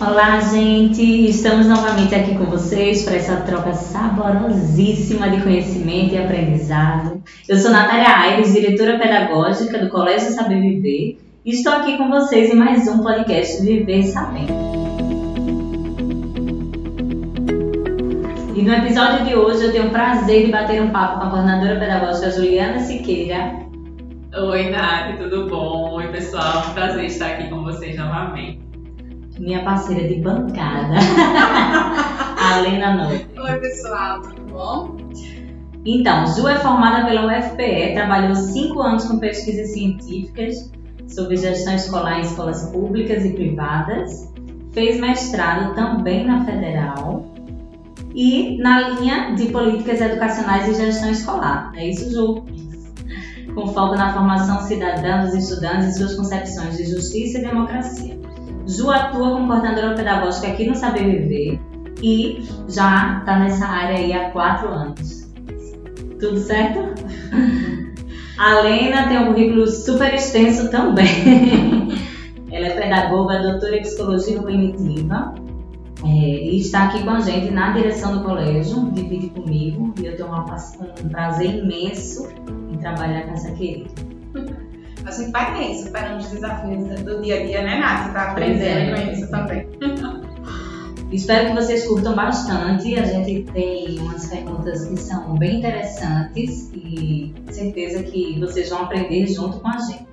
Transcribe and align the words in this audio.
Olá, 0.00 0.38
gente! 0.38 1.02
Estamos 1.28 1.66
novamente 1.66 2.14
aqui 2.14 2.38
com 2.38 2.44
vocês 2.44 3.02
para 3.02 3.16
essa 3.16 3.38
troca 3.38 3.72
saborosíssima 3.72 5.28
de 5.28 5.42
conhecimento 5.42 6.14
e 6.14 6.18
aprendizado. 6.18 7.20
Eu 7.48 7.56
sou 7.58 7.72
Natália 7.72 8.16
Aires, 8.16 8.52
diretora 8.52 8.96
pedagógica 8.96 9.76
do 9.76 9.88
Colégio 9.88 10.30
Saber 10.30 10.60
Viver, 10.60 11.18
e 11.44 11.50
estou 11.50 11.72
aqui 11.72 11.98
com 11.98 12.08
vocês 12.08 12.48
em 12.48 12.54
mais 12.54 12.86
um 12.86 13.02
podcast 13.02 13.60
Viver 13.60 14.04
Sabendo. 14.04 14.52
E 18.54 18.62
no 18.62 18.74
episódio 18.74 19.24
de 19.24 19.34
hoje 19.34 19.64
eu 19.64 19.72
tenho 19.72 19.88
o 19.88 19.90
prazer 19.90 20.46
de 20.46 20.52
bater 20.52 20.80
um 20.80 20.90
papo 20.90 21.18
com 21.18 21.26
a 21.26 21.30
coordenadora 21.30 21.80
pedagógica 21.80 22.30
Juliana 22.30 22.78
Siqueira. 22.78 23.52
Oi, 24.32 24.70
Nath, 24.70 25.18
tudo 25.18 25.48
bom? 25.48 25.94
Oi, 25.94 26.06
pessoal, 26.12 26.72
prazer 26.72 27.06
estar 27.06 27.26
aqui 27.32 27.48
com 27.48 27.64
vocês 27.64 27.96
novamente 27.96 28.67
minha 29.38 29.62
parceira 29.62 30.08
de 30.08 30.20
bancada, 30.20 30.94
a 32.38 32.60
Lena 32.60 32.96
Noite. 32.96 33.28
Oi, 33.38 33.60
pessoal, 33.60 34.20
tudo 34.22 34.42
bom? 34.50 34.96
Então, 35.84 36.26
Ju 36.26 36.48
é 36.48 36.56
formada 36.56 37.06
pela 37.06 37.26
UFPE, 37.26 37.94
trabalhou 37.94 38.34
cinco 38.34 38.80
anos 38.80 39.04
com 39.04 39.18
pesquisas 39.18 39.72
científicas 39.72 40.70
sobre 41.06 41.36
gestão 41.36 41.74
escolar 41.74 42.18
em 42.18 42.22
escolas 42.22 42.64
públicas 42.70 43.24
e 43.24 43.30
privadas, 43.30 44.32
fez 44.72 45.00
mestrado 45.00 45.74
também 45.74 46.26
na 46.26 46.44
Federal 46.44 47.24
e 48.14 48.58
na 48.58 48.90
linha 48.90 49.34
de 49.34 49.46
políticas 49.46 50.00
educacionais 50.00 50.68
e 50.68 50.74
gestão 50.74 51.10
escolar. 51.10 51.72
É 51.76 51.88
isso, 51.88 52.10
Ju? 52.10 52.44
Com 53.54 53.68
foco 53.68 53.96
na 53.96 54.12
formação 54.12 54.60
cidadã 54.62 55.24
dos 55.24 55.34
estudantes 55.34 55.88
e 55.88 55.98
suas 55.98 56.14
concepções 56.14 56.76
de 56.76 56.84
justiça 56.84 57.38
e 57.38 57.42
democracia. 57.42 58.18
Ju 58.68 58.90
atua 58.90 59.30
como 59.30 59.48
coordenadora 59.48 59.94
pedagógica 59.94 60.48
aqui 60.48 60.68
no 60.68 60.74
Saber 60.74 61.04
Viver 61.04 61.60
e 62.02 62.46
já 62.68 63.18
está 63.20 63.38
nessa 63.38 63.66
área 63.66 63.96
aí 63.96 64.12
há 64.12 64.30
quatro 64.30 64.68
anos. 64.68 65.26
Tudo 66.20 66.38
certo? 66.38 66.80
A 68.38 68.60
Lena 68.60 69.08
tem 69.08 69.18
um 69.18 69.26
currículo 69.26 69.66
super 69.66 70.14
extenso 70.14 70.70
também. 70.70 71.88
Ela 72.52 72.66
é 72.68 72.80
pedagoga, 72.80 73.42
doutora 73.42 73.78
em 73.78 73.82
psicologia 73.82 74.38
cognitiva 74.38 75.34
é, 76.04 76.06
e 76.06 76.60
está 76.60 76.84
aqui 76.84 77.02
com 77.02 77.10
a 77.10 77.20
gente 77.20 77.50
na 77.50 77.72
direção 77.72 78.18
do 78.18 78.24
colégio, 78.24 78.90
divide 78.92 79.30
comigo 79.30 79.92
e 80.00 80.06
eu 80.06 80.16
tenho 80.16 80.28
um 80.30 81.08
prazer 81.08 81.56
imenso 81.56 82.28
em 82.72 82.76
trabalhar 82.78 83.22
com 83.22 83.32
essa 83.32 83.50
querida 83.52 83.90
a 85.08 85.10
gente 85.10 85.30
vai 85.30 85.54
ter 85.54 85.74
superando 85.74 86.18
os 86.18 86.30
desafios 86.30 87.00
do 87.00 87.22
dia 87.22 87.40
a 87.40 87.46
dia, 87.46 87.62
né, 87.62 87.78
Nath? 87.78 88.06
Você 88.06 88.12
tá 88.12 88.30
aprendendo 88.30 88.94
é. 88.94 89.06
com 89.06 89.12
isso 89.12 89.30
também. 89.30 89.68
Espero 91.10 91.48
que 91.48 91.54
vocês 91.54 91.86
curtam 91.86 92.14
bastante. 92.14 92.98
A 92.98 93.06
gente 93.06 93.50
tem 93.52 93.98
umas 94.00 94.26
perguntas 94.26 94.84
que 94.84 94.96
são 94.98 95.34
bem 95.38 95.58
interessantes 95.58 96.70
e 96.74 97.34
certeza 97.50 98.02
que 98.02 98.38
vocês 98.38 98.68
vão 98.68 98.82
aprender 98.82 99.26
junto 99.26 99.58
com 99.60 99.68
a 99.68 99.78
gente. 99.78 100.06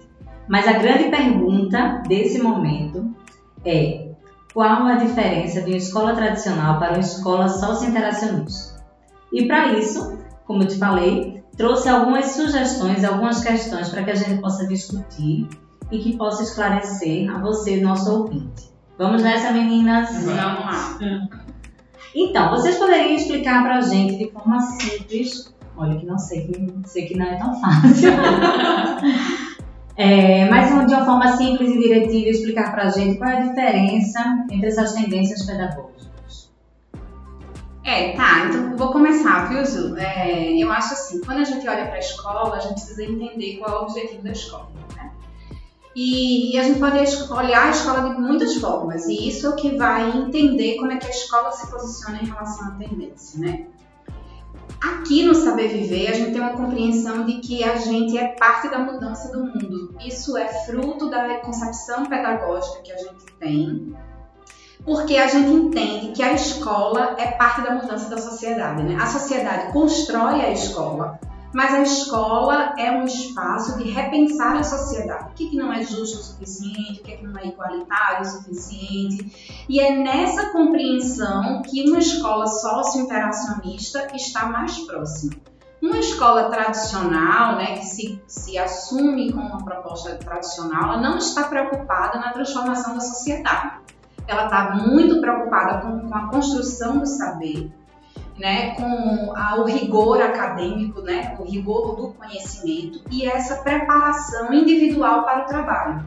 Mas 0.48 0.66
a 0.66 0.74
grande 0.74 1.10
pergunta 1.10 2.02
desse 2.08 2.42
momento 2.42 3.14
é: 3.66 4.12
qual 4.54 4.86
a 4.86 4.96
diferença 4.96 5.62
de 5.62 5.72
uma 5.72 5.78
escola 5.78 6.16
tradicional 6.16 6.80
para 6.80 6.92
uma 6.92 7.00
escola 7.00 7.50
socio-interacionista? 7.50 8.82
E 9.34 9.46
para 9.46 9.74
isso, 9.74 10.18
como 10.46 10.64
eu 10.64 10.68
te 10.68 10.78
falei, 10.78 11.35
trouxe 11.58 11.90
algumas 11.90 12.32
sugestões, 12.32 13.04
algumas 13.04 13.44
questões 13.44 13.90
para 13.90 14.04
que 14.04 14.12
a 14.12 14.16
gente 14.16 14.42
possa 14.42 14.68
discutir 14.68 15.48
e 15.92 16.00
que 16.00 16.18
possa 16.18 16.44
esclarecer 16.44 17.30
a 17.34 17.40
você, 17.40 17.82
nosso 17.82 18.12
ouvinte. 18.12 18.70
Vamos 18.98 19.22
nessa, 19.22 19.52
meninas? 19.52 20.10
Vamos 20.24 20.36
lá. 20.36 20.98
Então, 22.14 22.50
vocês 22.50 22.78
poderiam 22.78 23.16
explicar 23.16 23.64
para 23.64 23.78
a 23.78 23.82
gente 23.82 24.18
de 24.18 24.32
forma 24.32 24.60
simples, 24.62 25.54
olha 25.76 25.98
que 26.00 26.06
não 26.06 26.18
sei 26.18 26.48
que, 26.48 26.74
sei 26.86 27.06
que 27.08 27.18
não 27.18 27.26
é 27.26 27.36
tão 27.36 27.60
fácil, 27.60 28.10
é, 29.98 30.50
mas 30.50 30.70
de 30.70 30.94
uma 30.94 31.06
forma 31.06 31.36
simples 31.36 31.72
e 31.72 31.80
diretiva 31.80 32.30
explicar 32.30 32.72
para 32.72 32.84
a 32.84 32.90
gente 32.90 33.18
qual 33.18 33.30
é 33.30 33.38
a 33.38 33.48
diferença 33.48 34.46
entre 34.50 34.68
essas 34.68 34.94
tendências 34.94 35.46
pedagógicas. 35.46 36.08
É, 37.86 38.14
tá, 38.14 38.48
então 38.48 38.76
vou 38.76 38.92
começar, 38.92 39.48
viu, 39.48 39.64
Ju? 39.64 39.96
É, 39.96 40.52
eu 40.52 40.72
acho 40.72 40.94
assim, 40.94 41.22
quando 41.22 41.38
a 41.38 41.44
gente 41.44 41.70
olha 41.70 41.86
para 41.86 41.98
a 41.98 42.00
escola, 42.00 42.56
a 42.56 42.60
gente 42.60 42.74
precisa 42.74 43.04
entender 43.04 43.58
qual 43.58 43.70
é 43.70 43.80
o 43.80 43.84
objetivo 43.84 44.24
da 44.24 44.32
escola, 44.32 44.72
né? 44.96 45.12
E, 45.96 46.56
e, 46.56 46.60
a 46.60 46.64
gente 46.64 46.80
pode 46.80 46.98
olhar 47.32 47.68
a 47.68 47.70
escola 47.70 48.10
de 48.10 48.20
muitas 48.20 48.56
formas, 48.56 49.06
e 49.06 49.30
isso 49.30 49.46
é 49.46 49.50
o 49.52 49.56
que 49.56 49.78
vai 49.78 50.18
entender 50.18 50.78
como 50.78 50.92
é 50.92 50.98
que 50.98 51.06
a 51.06 51.12
escola 51.12 51.52
se 51.52 51.70
posiciona 51.70 52.20
em 52.24 52.26
relação 52.26 52.70
à 52.70 52.72
tendência, 52.72 53.40
né? 53.40 53.68
Aqui 54.82 55.24
no 55.24 55.36
Saber 55.36 55.68
Viver, 55.68 56.10
a 56.10 56.14
gente 56.14 56.32
tem 56.32 56.42
uma 56.42 56.58
compreensão 56.58 57.24
de 57.24 57.36
que 57.36 57.64
a 57.64 57.76
gente 57.78 58.18
é 58.18 58.30
parte 58.30 58.68
da 58.68 58.80
mudança 58.80 59.32
do 59.32 59.46
mundo. 59.46 59.96
Isso 60.04 60.36
é 60.36 60.48
fruto 60.66 61.10
da 61.10 61.38
concepção 61.38 62.08
pedagógica 62.08 62.82
que 62.82 62.92
a 62.92 62.98
gente 62.98 63.26
tem, 63.40 63.96
porque 64.86 65.18
a 65.18 65.28
gente 65.28 65.50
entende 65.50 66.12
que 66.12 66.22
a 66.22 66.34
escola 66.34 67.16
é 67.18 67.32
parte 67.32 67.62
da 67.62 67.72
mudança 67.72 68.08
da 68.08 68.20
sociedade. 68.20 68.84
Né? 68.84 68.96
A 69.02 69.08
sociedade 69.08 69.74
constrói 69.74 70.42
a 70.42 70.52
escola, 70.52 71.20
mas 71.52 71.74
a 71.74 71.82
escola 71.82 72.76
é 72.78 72.92
um 72.92 73.06
espaço 73.06 73.78
de 73.80 73.90
repensar 73.90 74.58
a 74.58 74.64
sociedade. 74.64 75.32
O 75.32 75.34
que, 75.34 75.50
que 75.50 75.58
não 75.58 75.74
é 75.74 75.82
justo 75.82 76.20
o 76.20 76.24
suficiente, 76.24 77.00
o 77.00 77.04
que, 77.04 77.18
que 77.18 77.26
não 77.26 77.40
é 77.40 77.48
igualitário 77.48 78.22
o 78.22 78.26
suficiente. 78.26 79.66
E 79.68 79.80
é 79.80 79.98
nessa 79.98 80.52
compreensão 80.52 81.64
que 81.64 81.90
uma 81.90 81.98
escola 81.98 82.46
socio-interacionista 82.46 84.08
está 84.14 84.46
mais 84.46 84.78
próxima. 84.80 85.34
Uma 85.82 85.98
escola 85.98 86.50
tradicional, 86.50 87.58
né, 87.58 87.78
que 87.78 87.86
se, 87.86 88.22
se 88.28 88.58
assume 88.58 89.32
como 89.32 89.48
uma 89.48 89.64
proposta 89.64 90.16
tradicional, 90.16 90.84
ela 90.84 91.02
não 91.02 91.18
está 91.18 91.44
preocupada 91.44 92.20
na 92.20 92.32
transformação 92.32 92.96
da 92.96 93.02
sociedade 93.02 93.86
ela 94.28 94.46
está 94.46 94.76
muito 94.76 95.22
preocupada 95.22 95.82
com, 95.82 96.00
com, 96.08 96.16
a 96.16 96.28
construção 96.28 97.00
do 97.00 97.06
saber, 97.06 97.72
né, 98.38 98.72
com 98.76 99.34
a, 99.36 99.56
o 99.58 99.66
rigor 99.66 100.22
acadêmico, 100.22 101.02
né, 101.02 101.36
o 101.40 101.44
rigor 101.44 101.96
do 101.96 102.14
conhecimento 102.14 103.02
e 103.12 103.26
essa 103.26 103.64
preparação 103.64 104.54
individual 104.54 105.24
para 105.24 105.44
o 105.44 105.46
trabalho. 105.46 106.06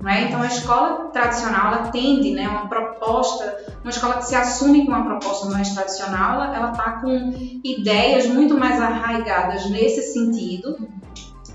Né? 0.00 0.22
Então, 0.22 0.42
a 0.42 0.46
escola 0.46 1.10
tradicional 1.12 1.74
ela 1.74 1.88
tende, 1.92 2.32
né, 2.32 2.48
uma 2.48 2.68
proposta, 2.68 3.56
uma 3.84 3.90
escola 3.90 4.14
que 4.14 4.24
se 4.24 4.34
assume 4.34 4.84
com 4.84 4.90
uma 4.90 5.04
proposta 5.04 5.48
mais 5.48 5.72
tradicional, 5.72 6.42
ela 6.52 6.72
está 6.72 7.00
com 7.00 7.32
ideias 7.62 8.26
muito 8.26 8.58
mais 8.58 8.80
arraigadas 8.80 9.70
nesse 9.70 10.12
sentido 10.12 10.76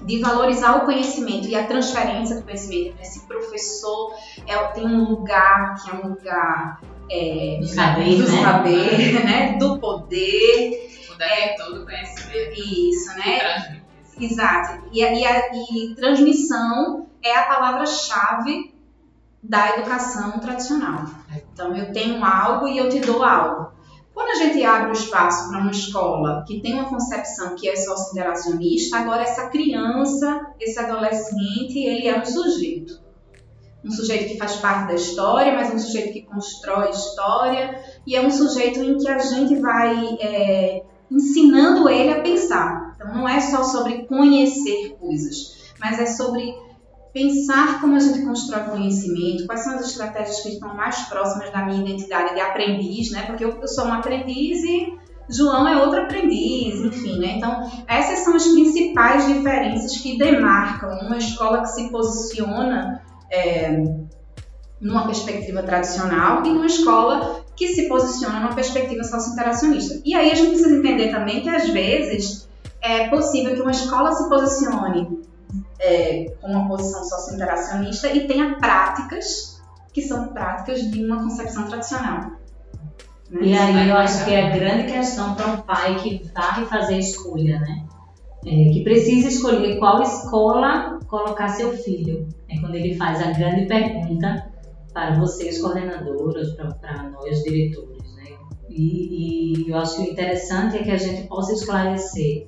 de 0.08 0.22
valorizar 0.22 0.78
o 0.78 0.86
conhecimento 0.86 1.48
e 1.50 1.56
a 1.56 1.68
transferência 1.68 2.38
do 2.38 2.44
conhecimento. 2.44 2.96
Esse 3.02 3.28
professor 3.28 4.16
é, 4.48 4.58
tem 4.70 4.88
um 4.88 5.04
lugar 5.04 5.76
que 5.76 5.92
é 5.92 5.94
um 5.94 6.10
lugar 6.10 6.82
é, 7.12 7.58
do 7.60 7.68
saber, 7.68 8.16
do, 8.16 8.32
né? 8.32 8.42
saber 8.42 9.14
né? 9.26 9.58
do 9.58 9.78
poder. 9.80 10.90
O 11.12 11.22
é, 11.22 11.56
todo 11.58 11.86
conhecimento. 11.86 12.58
Isso, 12.58 13.18
né? 13.18 13.82
Exato. 14.20 14.88
E, 14.94 15.02
e, 15.02 15.26
a, 15.26 15.52
e 15.54 15.94
transmissão 15.96 17.08
é 17.22 17.36
a 17.36 17.44
palavra-chave 17.44 18.74
da 19.44 19.76
educação 19.76 20.40
tradicional. 20.40 21.06
Então, 21.54 21.76
eu 21.76 21.92
tenho 21.92 22.24
algo 22.24 22.68
e 22.68 22.78
eu 22.78 22.88
te 22.88 23.00
dou 23.00 23.24
algo. 23.24 23.77
Quando 24.18 24.32
a 24.32 24.46
gente 24.46 24.66
abre 24.66 24.90
o 24.90 24.94
espaço 24.94 25.48
para 25.48 25.60
uma 25.60 25.70
escola 25.70 26.44
que 26.48 26.60
tem 26.60 26.74
uma 26.74 26.90
concepção 26.90 27.56
que 27.56 27.70
é 27.70 27.76
socio-interacionista, 27.76 28.98
agora 28.98 29.22
essa 29.22 29.48
criança, 29.48 30.54
esse 30.60 30.80
adolescente, 30.80 31.78
ele 31.78 32.08
é 32.08 32.20
um 32.20 32.26
sujeito. 32.26 33.00
Um 33.86 33.92
sujeito 33.92 34.30
que 34.30 34.40
faz 34.40 34.56
parte 34.56 34.88
da 34.88 34.96
história, 34.96 35.54
mas 35.54 35.72
um 35.72 35.78
sujeito 35.78 36.14
que 36.14 36.24
constrói 36.24 36.90
história, 36.90 37.80
e 38.08 38.16
é 38.16 38.26
um 38.26 38.32
sujeito 38.32 38.82
em 38.82 38.98
que 38.98 39.08
a 39.08 39.20
gente 39.20 39.60
vai 39.60 40.18
é, 40.20 40.84
ensinando 41.12 41.88
ele 41.88 42.14
a 42.14 42.22
pensar. 42.22 42.96
Então 42.96 43.14
não 43.14 43.30
é 43.30 43.40
só 43.40 43.64
sobre 43.64 44.08
conhecer 44.08 44.98
coisas, 45.00 45.72
mas 45.80 46.00
é 46.00 46.08
sobre 46.08 46.56
pensar 47.18 47.82
como 47.82 47.96
a 47.96 48.00
gente 48.00 48.22
constrói 48.22 48.66
conhecimento, 48.66 49.48
quais 49.48 49.62
são 49.62 49.74
as 49.74 49.88
estratégias 49.88 50.40
que 50.42 50.50
estão 50.50 50.76
mais 50.76 51.00
próximas 51.10 51.52
da 51.52 51.66
minha 51.66 51.82
identidade 51.82 52.36
de 52.36 52.40
aprendiz, 52.40 53.10
né? 53.10 53.24
Porque 53.24 53.44
eu, 53.44 53.68
sou 53.68 53.86
um 53.86 53.94
aprendiz 53.94 54.64
e 54.64 54.94
João 55.28 55.68
é 55.68 55.84
outro 55.84 56.04
aprendiz, 56.04 56.80
enfim, 56.80 57.18
né? 57.20 57.38
Então, 57.38 57.68
essas 57.88 58.20
são 58.20 58.36
as 58.36 58.48
principais 58.48 59.26
diferenças 59.26 59.98
que 59.98 60.16
demarcam 60.16 60.92
uma 61.08 61.18
escola 61.18 61.62
que 61.62 61.70
se 61.70 61.90
posiciona 61.90 63.02
é, 63.32 63.84
numa 64.80 65.08
perspectiva 65.08 65.64
tradicional 65.64 66.46
e 66.46 66.50
numa 66.52 66.68
escola 66.68 67.44
que 67.56 67.70
se 67.70 67.90
posiciona 67.90 68.42
numa 68.42 68.54
perspectiva 68.54 69.04
socio-interacionista. 69.04 70.00
E 70.06 70.14
aí 70.14 70.30
a 70.30 70.36
gente 70.36 70.50
precisa 70.50 70.78
entender 70.78 71.10
também 71.10 71.42
que, 71.42 71.50
às 71.50 71.68
vezes, 71.70 72.48
é 72.80 73.08
possível 73.08 73.56
que 73.56 73.62
uma 73.62 73.72
escola 73.72 74.12
se 74.12 74.30
posicione 74.30 75.26
é, 75.80 76.32
com 76.42 76.48
uma 76.48 76.68
posição 76.68 77.04
socio-interacionista 77.04 78.08
e 78.08 78.28
tenha 78.28 78.56
práticas 78.58 79.62
que 79.94 80.02
são 80.02 80.28
práticas 80.30 80.82
de 80.92 81.04
uma 81.04 81.24
concepção 81.24 81.68
tradicional. 81.68 82.32
Né? 83.30 83.40
E 83.42 83.58
aí 83.58 83.90
eu 83.90 83.98
acho 83.98 84.26
que 84.26 84.32
é 84.34 84.48
a 84.48 84.56
grande 84.56 84.92
questão 84.92 85.36
para 85.36 85.48
um 85.48 85.58
pai 85.62 85.96
que 85.96 86.24
vai 86.34 86.66
fazer 86.66 86.96
a 86.96 87.00
escolha, 87.00 87.60
né? 87.60 87.86
É, 88.46 88.70
que 88.72 88.84
precisa 88.84 89.28
escolher 89.28 89.78
qual 89.78 90.02
escola 90.02 91.00
colocar 91.08 91.50
seu 91.50 91.74
filho. 91.76 92.28
É 92.50 92.60
quando 92.60 92.76
ele 92.76 92.96
faz 92.96 93.22
a 93.22 93.32
grande 93.32 93.66
pergunta 93.66 94.50
para 94.94 95.20
vocês, 95.20 95.60
coordenadores, 95.62 96.54
para 96.54 97.10
nós, 97.10 97.44
diretores. 97.44 98.16
Né? 98.16 98.38
E, 98.70 99.66
e, 99.66 99.70
eu 99.70 99.78
acho 99.78 99.96
que 99.96 100.10
o 100.10 100.12
interessante 100.12 100.78
é 100.78 100.84
que 100.84 100.92
a 100.92 100.98
gente 100.98 101.28
possa 101.28 101.54
esclarecer 101.54 102.46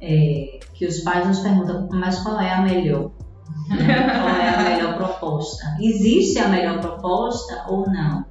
é, 0.00 0.60
que 0.74 0.86
os 0.86 1.00
pais 1.00 1.26
nos 1.26 1.40
perguntam, 1.40 1.88
mas 1.92 2.22
qual 2.22 2.40
é 2.40 2.52
a 2.52 2.62
melhor? 2.62 3.10
Qual 3.68 4.36
é 4.36 4.48
a 4.48 4.62
melhor 4.62 4.96
proposta? 4.96 5.76
Existe 5.80 6.38
a 6.38 6.48
melhor 6.48 6.80
proposta 6.80 7.66
ou 7.68 7.86
não? 7.86 8.24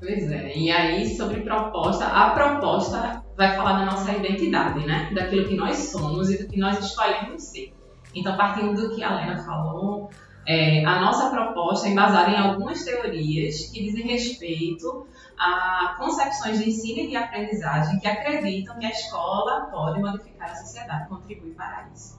Pois 0.00 0.30
é, 0.30 0.56
e 0.56 0.70
aí 0.70 1.16
sobre 1.16 1.40
proposta, 1.40 2.06
a 2.06 2.30
proposta 2.30 3.22
vai 3.36 3.56
falar 3.56 3.80
da 3.80 3.86
nossa 3.86 4.12
identidade, 4.12 4.86
né? 4.86 5.10
Daquilo 5.12 5.48
que 5.48 5.56
nós 5.56 5.76
somos 5.76 6.30
e 6.30 6.38
do 6.38 6.48
que 6.48 6.58
nós 6.58 6.78
escolhemos 6.78 7.42
ser. 7.42 7.74
Então, 8.14 8.36
partindo 8.36 8.74
do 8.74 8.94
que 8.94 9.02
a 9.02 9.14
Lena 9.14 9.38
falou, 9.38 10.08
é, 10.46 10.84
a 10.84 11.00
nossa 11.00 11.30
proposta 11.30 11.88
é 11.88 11.90
embasada 11.90 12.30
em 12.30 12.36
algumas 12.36 12.84
teorias 12.84 13.66
que 13.66 13.82
dizem 13.82 14.06
respeito 14.06 15.06
a 15.38 15.94
concepções 15.98 16.58
de 16.58 16.68
ensino 16.68 17.00
e 17.00 17.08
de 17.08 17.16
aprendizagem 17.16 17.98
que 18.00 18.08
acreditam 18.08 18.78
que 18.78 18.86
a 18.86 18.90
escola 18.90 19.68
pode 19.70 20.00
modificar 20.00 20.50
a 20.50 20.54
sociedade, 20.54 21.08
contribuir 21.08 21.54
para 21.54 21.86
isso. 21.94 22.18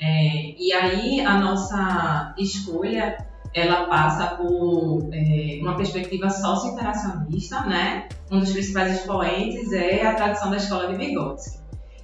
É, 0.00 0.54
e 0.56 0.72
aí 0.72 1.20
a 1.20 1.38
nossa 1.38 2.34
escolha 2.38 3.26
ela 3.54 3.86
passa 3.86 4.36
por 4.36 5.08
é, 5.12 5.58
uma 5.62 5.76
perspectiva 5.76 6.28
socio-interacionista, 6.28 7.62
né? 7.62 8.08
Um 8.30 8.40
dos 8.40 8.52
principais 8.52 8.98
expoentes 8.98 9.72
é 9.72 10.06
a 10.06 10.14
tradição 10.14 10.50
da 10.50 10.58
escola 10.58 10.88
de 10.88 10.96
Vygotsky. 10.96 11.58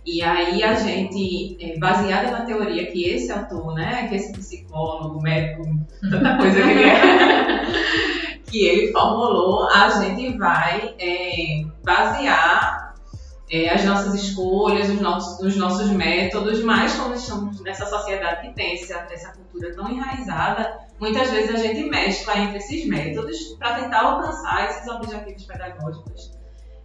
E 0.07 0.23
aí 0.23 0.63
a 0.63 0.75
gente, 0.75 1.57
é, 1.61 1.79
baseada 1.79 2.31
na 2.31 2.45
teoria 2.45 2.87
que 2.91 3.09
esse 3.09 3.33
autor, 3.33 3.75
né, 3.75 4.07
que 4.09 4.17
esse 4.17 4.33
psicólogo, 4.33 5.23
médico, 5.23 5.63
tanta 6.11 6.37
coisa 6.37 6.63
que 6.63 6.69
ele, 6.69 6.85
é, 6.85 8.24
que 8.55 8.65
ele 8.65 8.93
formulou, 8.93 9.69
a 9.69 9.91
gente 10.01 10.39
vai 10.39 10.95
é, 11.01 11.65
basear 11.83 12.95
é, 13.51 13.69
as 13.69 13.85
nossas 13.85 14.15
escolhas, 14.15 14.89
os 14.89 15.01
nossos, 15.01 15.45
os 15.45 15.57
nossos 15.57 15.91
métodos, 15.91 16.63
mas 16.63 16.95
quando 16.95 17.17
estamos 17.17 17.61
nessa 17.63 17.85
sociedade 17.85 18.43
que 18.43 18.55
tem 18.55 18.75
essa, 18.75 19.09
essa 19.11 19.33
cultura 19.33 19.75
tão 19.75 19.91
enraizada, 19.91 20.79
muitas 21.01 21.31
vezes 21.31 21.53
a 21.53 21.57
gente 21.57 21.91
mescla 21.91 22.39
entre 22.39 22.59
esses 22.59 22.87
métodos 22.87 23.37
para 23.59 23.75
tentar 23.75 24.03
alcançar 24.03 24.71
esses 24.71 24.87
objetivos 24.87 25.43
pedagógicos 25.47 26.31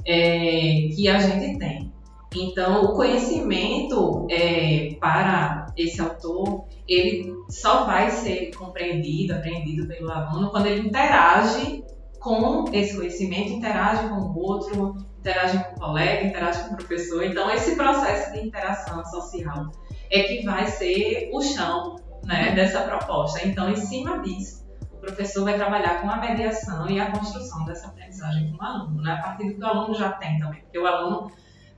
é, 0.07 0.89
que 0.95 1.07
a 1.07 1.19
gente 1.19 1.60
tem. 1.60 1.94
Então, 2.36 2.86
o 2.86 2.94
conhecimento 2.94 4.28
é, 4.30 4.96
para 5.00 5.66
esse 5.76 6.00
autor, 6.00 6.66
ele 6.88 7.34
só 7.50 7.86
vai 7.86 8.12
ser 8.12 8.52
compreendido, 8.56 9.34
aprendido 9.34 9.88
pelo 9.88 10.12
aluno 10.12 10.52
quando 10.52 10.68
ele 10.68 10.88
interage 10.88 11.84
com 12.20 12.66
esse 12.72 12.96
conhecimento, 12.96 13.54
interage 13.54 14.08
com 14.10 14.16
o 14.16 14.38
outro, 14.38 14.98
interage 15.20 15.58
com 15.58 15.76
o 15.76 15.80
colega, 15.80 16.28
interage 16.28 16.64
com 16.66 16.74
o 16.74 16.78
professor. 16.78 17.24
Então, 17.24 17.50
esse 17.50 17.76
processo 17.76 18.31
de 18.34 18.46
interação 18.46 19.04
social 19.06 19.72
é 20.12 20.24
que 20.24 20.46
vai 20.46 20.68
ser 20.68 21.30
o 21.34 21.42
chão 21.42 21.96
né, 22.26 22.54
dessa 22.54 22.81
proposta. 22.81 23.46
Então, 23.48 23.70
em 23.70 23.76
cima 23.76 24.20
disso, 24.20 24.68
o 24.92 24.98
professor 24.98 25.46
vai 25.46 25.56
trabalhar 25.56 26.02
com 26.02 26.10
a 26.10 26.18
mediação 26.18 26.88
e 26.90 27.00
a 27.00 27.12
construção 27.12 27.66
dessa 27.66 27.88
aprendizagem 27.88 28.52
com 28.52 28.64
o 28.64 28.68
aluno, 28.68 29.02
né, 29.02 29.14
a 29.14 29.22
partir 29.22 29.48
do 29.48 29.56
que 29.56 29.64
o 29.64 29.68
aluno 29.68 29.96
já 29.96 30.12
tem 30.12 30.38
também, 30.38 30.62
porque 30.62 30.78
o 30.78 30.86
aluno 30.86 31.31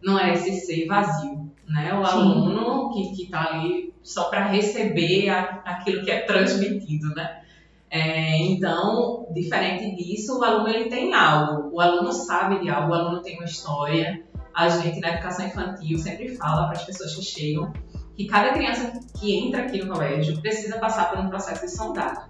não 0.04 0.20
é 0.20 0.34
esse 0.34 0.62
ser 0.62 0.88
vazio, 0.88 1.52
né? 1.68 1.94
O 1.94 2.06
Sim. 2.06 2.12
aluno 2.12 2.90
que 2.92 3.24
está 3.24 3.52
ali 3.52 3.94
só 4.04 4.26
para 4.26 4.48
receber 4.48 5.30
a, 5.30 5.62
aquilo 5.66 6.04
que 6.04 6.12
é 6.12 6.22
transmitido, 6.22 7.10
né? 7.16 7.42
É, 7.90 8.38
então, 8.44 9.28
diferente 9.34 9.96
disso, 9.96 10.40
o 10.40 10.44
aluno 10.44 10.70
ele 10.70 10.90
tem 10.90 11.14
algo, 11.14 11.76
o 11.76 11.82
aluno 11.82 12.12
sabe 12.14 12.60
de 12.60 12.70
algo, 12.70 12.92
o 12.92 12.94
aluno 12.94 13.22
tem 13.22 13.36
uma 13.36 13.46
história. 13.46 14.24
A 14.54 14.70
gente, 14.70 15.00
na 15.00 15.10
educação 15.10 15.46
infantil, 15.46 15.98
sempre 15.98 16.36
fala 16.36 16.68
para 16.68 16.78
as 16.78 16.86
pessoas 16.86 17.16
que 17.16 17.22
chegam 17.22 17.72
que 18.16 18.26
cada 18.26 18.54
criança 18.54 19.00
que 19.20 19.36
entra 19.36 19.64
aqui 19.64 19.84
no 19.84 19.94
colégio 19.94 20.40
precisa 20.42 20.78
passar 20.78 21.10
por 21.10 21.20
um 21.20 21.30
processo 21.30 21.66
de 21.66 21.72
sondagem. 21.72 22.24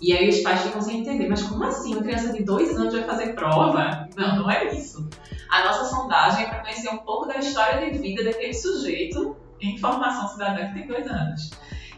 E 0.00 0.12
aí 0.12 0.28
os 0.28 0.40
pais 0.40 0.62
ficam 0.62 0.80
sem 0.80 1.00
entender, 1.00 1.28
mas 1.28 1.42
como 1.42 1.64
assim? 1.64 1.94
Uma 1.94 2.02
criança 2.02 2.32
de 2.32 2.44
dois 2.44 2.76
anos 2.76 2.94
vai 2.94 3.04
fazer 3.04 3.34
prova? 3.34 4.08
Não, 4.16 4.36
não 4.36 4.50
é 4.50 4.72
isso. 4.74 5.08
A 5.50 5.64
nossa 5.64 5.84
sondagem 5.84 6.44
é 6.44 6.48
para 6.48 6.60
conhecer 6.60 6.90
um 6.90 6.98
pouco 6.98 7.26
da 7.26 7.38
história 7.38 7.90
de 7.90 7.98
vida 7.98 8.22
daquele 8.24 8.54
sujeito 8.54 9.36
em 9.60 9.78
formação 9.78 10.28
cidadã 10.28 10.68
que 10.68 10.74
tem 10.74 10.86
dois 10.86 11.06
anos. 11.06 11.50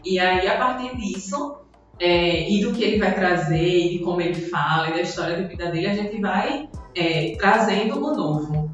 E 0.05 0.19
aí, 0.19 0.47
a 0.49 0.57
partir 0.57 0.97
disso, 0.97 1.59
é, 1.99 2.51
e 2.51 2.65
do 2.65 2.73
que 2.73 2.83
ele 2.83 2.99
vai 2.99 3.15
trazer, 3.15 3.69
e 3.69 3.99
de 3.99 4.05
como 4.05 4.21
ele 4.21 4.35
fala, 4.35 4.89
e 4.89 4.95
da 4.95 5.01
história 5.03 5.37
de 5.37 5.45
vida 5.45 5.71
dele, 5.71 5.87
a 5.87 5.95
gente 5.95 6.19
vai 6.21 6.69
é, 6.95 7.37
trazendo 7.39 7.99
o 7.99 8.17
novo, 8.17 8.71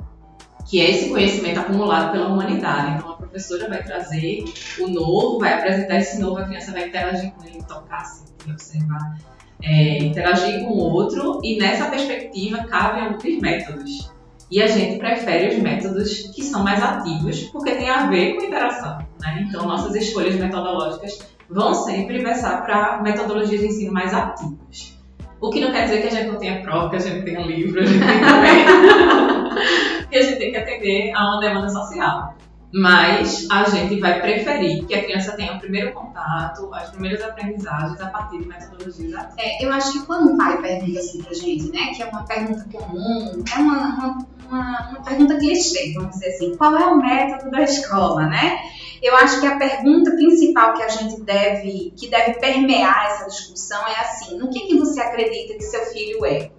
que 0.69 0.81
é 0.81 0.91
esse 0.91 1.11
conhecimento 1.11 1.61
acumulado 1.61 2.13
pela 2.13 2.29
humanidade. 2.29 2.97
Então, 2.97 3.11
a 3.11 3.17
professora 3.17 3.69
vai 3.69 3.83
trazer 3.83 4.45
o 4.79 4.89
novo, 4.89 5.41
vai 5.41 5.55
apresentar 5.55 5.97
esse 5.97 6.21
novo, 6.21 6.39
a 6.39 6.45
criança 6.45 6.73
vai 6.73 6.87
interagir 6.87 7.33
com 7.33 7.45
ele, 7.45 7.63
tocar, 7.65 8.05
sentir, 8.05 8.51
observar, 8.53 9.19
é, 9.63 9.99
interagir 9.99 10.61
com 10.65 10.73
o 10.73 10.79
outro, 10.79 11.41
e 11.43 11.59
nessa 11.59 11.91
perspectiva 11.91 12.65
cabem 12.65 13.09
outros 13.09 13.39
métodos. 13.41 14.16
E 14.51 14.63
a 14.63 14.67
gente 14.67 14.99
prefere 14.99 15.57
os 15.57 15.63
métodos 15.63 16.31
que 16.35 16.43
são 16.43 16.63
mais 16.63 16.83
ativos, 16.83 17.41
porque 17.45 17.73
tem 17.73 17.91
a 17.91 18.07
ver 18.07 18.35
com 18.35 18.45
interação. 18.45 18.99
Né? 19.21 19.47
Então, 19.49 19.67
nossas 19.67 19.95
escolhas 19.97 20.37
metodológicas 20.37 21.19
vão 21.51 21.75
sempre 21.75 22.19
versar 22.19 22.65
para 22.65 23.03
metodologias 23.03 23.61
de 23.61 23.67
ensino 23.67 23.93
mais 23.93 24.15
ativas. 24.15 24.97
O 25.41 25.51
que 25.51 25.61
não 25.61 25.73
quer 25.73 25.85
dizer 25.85 26.01
que 26.01 26.09
a 26.09 26.11
gente 26.11 26.31
não 26.31 26.39
tenha 26.39 26.63
prova, 26.63 26.91
que 26.91 26.97
a 26.97 26.99
gente 26.99 27.25
tenha 27.25 27.41
livro, 27.41 27.81
a 27.81 27.85
gente 27.85 28.05
tem 28.05 28.21
também. 28.21 28.65
que 30.09 30.17
a 30.17 30.23
gente 30.23 30.39
tem 30.39 30.51
que 30.51 30.57
atender 30.57 31.13
a 31.15 31.29
uma 31.29 31.41
demanda 31.41 31.69
social. 31.69 32.35
Mas 32.73 33.47
a 33.51 33.65
gente 33.65 34.01
vai 34.01 34.21
preferir 34.21 34.85
que 34.87 34.95
a 34.95 35.05
criança 35.05 35.37
tenha 35.37 35.55
o 35.55 35.59
primeiro 35.59 35.93
contato, 35.93 36.69
as 36.75 36.91
primeiras 36.91 37.23
aprendizagens 37.23 38.01
a 38.01 38.07
partir 38.09 38.39
de 38.39 38.49
metodologias 38.49 39.15
ativas. 39.15 39.35
É, 39.39 39.65
eu 39.65 39.73
acho 39.73 39.93
que 39.93 40.07
quando 40.07 40.33
um 40.33 40.37
pai 40.37 40.61
pergunta 40.61 40.99
assim 40.99 41.23
pra 41.23 41.33
gente, 41.33 41.71
né, 41.71 41.95
que 41.95 42.03
é 42.03 42.07
uma 42.07 42.25
pergunta 42.25 42.67
comum, 42.73 43.45
é 43.55 43.59
uma, 43.59 43.79
uma, 43.79 44.27
uma, 44.49 44.91
uma 44.91 45.03
pergunta 45.03 45.37
clichê, 45.37 45.93
vamos 45.95 46.11
dizer 46.11 46.29
assim, 46.29 46.55
qual 46.57 46.77
é 46.77 46.87
o 46.87 46.97
método 46.97 47.51
da 47.51 47.63
escola, 47.63 48.27
né? 48.27 48.59
Eu 49.03 49.15
acho 49.17 49.41
que 49.41 49.47
a 49.47 49.57
pergunta 49.57 50.11
principal 50.13 50.75
que 50.75 50.83
a 50.83 50.89
gente 50.89 51.21
deve, 51.21 51.93
que 51.97 52.09
deve 52.09 52.35
permear 52.35 53.07
essa 53.07 53.27
discussão 53.27 53.87
é 53.87 54.01
assim: 54.01 54.39
no 54.39 54.51
que, 54.51 54.61
que 54.61 54.79
você 54.79 55.01
acredita 55.01 55.55
que 55.55 55.63
seu 55.63 55.85
filho 55.87 56.25
é? 56.25 56.51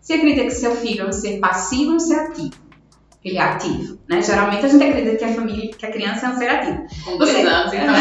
Você 0.00 0.14
acredita 0.14 0.44
que 0.44 0.50
seu 0.52 0.74
filho 0.76 1.04
é 1.04 1.08
um 1.08 1.12
ser 1.12 1.38
passivo 1.38 1.90
ou 1.90 1.96
um 1.96 2.00
ser 2.00 2.14
ativo? 2.14 2.68
Ele 3.24 3.36
é 3.36 3.42
ativo, 3.42 3.98
né? 4.08 4.22
Geralmente 4.22 4.64
a 4.64 4.68
gente 4.68 4.84
acredita 4.84 5.16
que 5.16 5.24
a 5.24 5.34
família, 5.34 5.70
que 5.76 5.86
a 5.86 5.90
criança 5.90 6.26
é 6.26 6.28
um 6.30 6.36
ser 6.38 6.48
ativo. 6.48 6.86
Com 7.04 7.18
você, 7.18 7.40
anos, 7.40 7.72
então. 7.72 7.94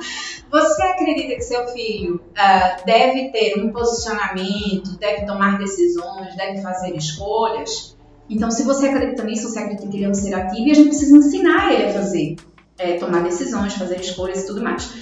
você 0.50 0.82
acredita 0.82 1.34
que 1.34 1.42
seu 1.42 1.66
filho 1.68 2.16
uh, 2.30 2.84
deve 2.86 3.30
ter 3.30 3.58
um 3.58 3.70
posicionamento, 3.70 4.96
deve 4.98 5.26
tomar 5.26 5.58
decisões, 5.58 6.34
deve 6.34 6.62
fazer 6.62 6.96
escolhas? 6.96 7.93
Então, 8.28 8.50
se 8.50 8.62
você 8.62 8.88
acredita 8.88 9.22
nisso, 9.24 9.48
você 9.48 9.58
acredita 9.58 9.88
que 9.88 9.96
ele 9.96 10.04
é 10.04 10.08
um 10.08 10.14
ser 10.14 10.34
ativo 10.34 10.66
e 10.66 10.70
a 10.70 10.74
gente 10.74 10.88
precisa 10.88 11.16
ensinar 11.16 11.72
ele 11.72 11.84
a 11.84 11.92
fazer, 11.92 12.36
é, 12.78 12.96
tomar 12.98 13.22
decisões, 13.22 13.74
fazer 13.74 14.00
escolhas 14.00 14.42
e 14.42 14.46
tudo 14.46 14.62
mais. 14.62 14.92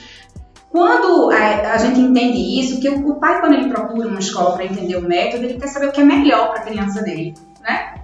Quando 0.71 1.31
a, 1.31 1.73
a 1.73 1.76
gente 1.76 2.00
entende 2.00 2.38
isso, 2.59 2.81
que 2.81 2.88
o, 2.88 3.11
o, 3.11 3.21
pai, 3.21 3.41
quando 3.41 3.55
ele 3.55 3.69
procura 3.69 4.09
uma 4.09 4.19
escola 4.19 4.55
para 4.55 4.64
entender 4.64 4.97
o 4.97 5.02
método, 5.02 5.45
ele 5.45 5.59
quer 5.59 5.69
saber 5.69 5.88
o 5.88 5.93
que 5.93 6.00
é 6.00 6.05
melhor 6.05 6.49
para 6.49 6.61
a 6.61 6.64
criança 6.64 7.02
dele, 7.02 7.35
né? 7.61 8.02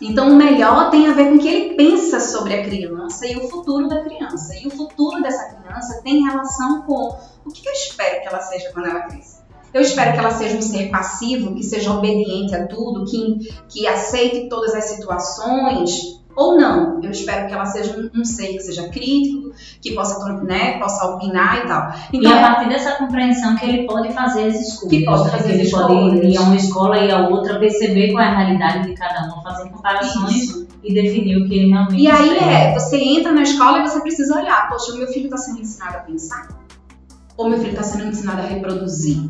Então, 0.00 0.30
o 0.30 0.36
melhor 0.36 0.90
tem 0.90 1.08
a 1.08 1.14
ver 1.14 1.30
com 1.30 1.36
o 1.36 1.38
que 1.38 1.48
ele 1.48 1.74
pensa 1.74 2.20
sobre 2.20 2.54
a 2.54 2.64
criança 2.64 3.26
e 3.26 3.36
o 3.36 3.48
futuro 3.48 3.88
da 3.88 4.02
criança. 4.02 4.54
E 4.54 4.66
o 4.66 4.70
futuro 4.70 5.22
dessa 5.22 5.54
criança 5.54 6.00
tem 6.02 6.22
relação 6.22 6.82
com 6.82 7.18
o 7.44 7.50
que 7.50 7.66
eu 7.66 7.72
espero 7.72 8.20
que 8.20 8.28
ela 8.28 8.40
seja 8.40 8.70
quando 8.72 8.86
ela 8.88 9.00
cresça. 9.00 9.35
Eu 9.74 9.82
espero 9.82 10.12
que 10.12 10.18
ela 10.18 10.30
seja 10.30 10.56
um 10.56 10.62
ser 10.62 10.90
passivo, 10.90 11.54
que 11.54 11.62
seja 11.62 11.92
obediente 11.92 12.54
a 12.54 12.66
tudo, 12.66 13.04
que, 13.04 13.50
que 13.68 13.86
aceite 13.86 14.48
todas 14.48 14.74
as 14.74 14.84
situações, 14.84 16.16
ou 16.36 16.56
não. 16.56 17.02
Eu 17.02 17.10
espero 17.10 17.48
que 17.48 17.54
ela 17.54 17.64
seja 17.64 17.98
um, 17.98 18.20
um 18.20 18.24
ser 18.24 18.48
que 18.48 18.60
seja 18.60 18.88
crítico, 18.88 19.52
que 19.80 19.92
possa, 19.92 20.34
né, 20.42 20.78
possa 20.78 21.06
opinar 21.06 21.64
e 21.64 21.66
tal. 21.66 21.92
Então, 22.12 22.30
e 22.30 22.34
a 22.34 22.40
partir 22.40 22.68
dessa 22.68 22.92
compreensão 22.92 23.56
que 23.56 23.64
ele 23.64 23.86
pode 23.86 24.12
fazer 24.12 24.44
as 24.44 24.54
escolhas. 24.60 24.90
Que 24.90 25.04
pode 25.04 25.30
fazer 25.30 25.48
né? 25.48 25.54
Ele 25.62 25.70
pode 25.70 26.26
ir 26.26 26.36
a 26.36 26.40
uma 26.42 26.56
escola 26.56 26.98
e 26.98 27.10
a 27.10 27.28
outra, 27.28 27.58
perceber 27.58 28.12
qual 28.12 28.22
é 28.22 28.28
a 28.28 28.36
realidade 28.36 28.86
de 28.86 28.94
cada 28.94 29.34
um, 29.34 29.42
fazer 29.42 29.70
comparações 29.70 30.34
Isso. 30.34 30.68
e 30.84 30.92
definir 30.92 31.38
o 31.38 31.48
que 31.48 31.54
ele 31.54 31.68
realmente 31.70 32.02
E 32.02 32.10
aí 32.10 32.28
espera. 32.34 32.52
é, 32.52 32.74
você 32.74 32.98
entra 32.98 33.32
na 33.32 33.42
escola 33.42 33.78
e 33.78 33.88
você 33.88 34.00
precisa 34.00 34.38
olhar, 34.38 34.68
poxa, 34.68 34.92
o 34.92 34.98
meu 34.98 35.06
filho 35.06 35.24
está 35.24 35.38
sendo 35.38 35.60
ensinado 35.60 35.96
a 35.96 36.00
pensar? 36.00 36.65
Ou 37.36 37.48
meu 37.48 37.58
filho 37.58 37.70
está 37.70 37.82
sendo 37.82 38.06
ensinado 38.06 38.40
a 38.40 38.46
reproduzir? 38.46 39.28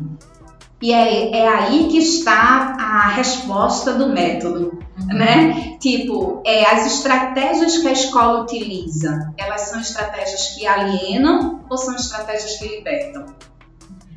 E 0.81 0.93
é, 0.93 1.31
é 1.35 1.47
aí 1.47 1.87
que 1.89 1.97
está 1.97 2.75
a 2.79 3.07
resposta 3.09 3.93
do 3.93 4.09
método, 4.09 4.79
uhum. 4.99 5.17
né? 5.17 5.77
Tipo, 5.79 6.43
é, 6.45 6.65
as 6.65 6.85
estratégias 6.85 7.79
que 7.79 7.87
a 7.87 7.91
escola 7.91 8.41
utiliza, 8.41 9.33
elas 9.37 9.61
são 9.61 9.81
estratégias 9.81 10.49
que 10.49 10.67
alienam 10.67 11.61
ou 11.67 11.77
são 11.77 11.95
estratégias 11.95 12.57
que 12.57 12.67
libertam, 12.67 13.25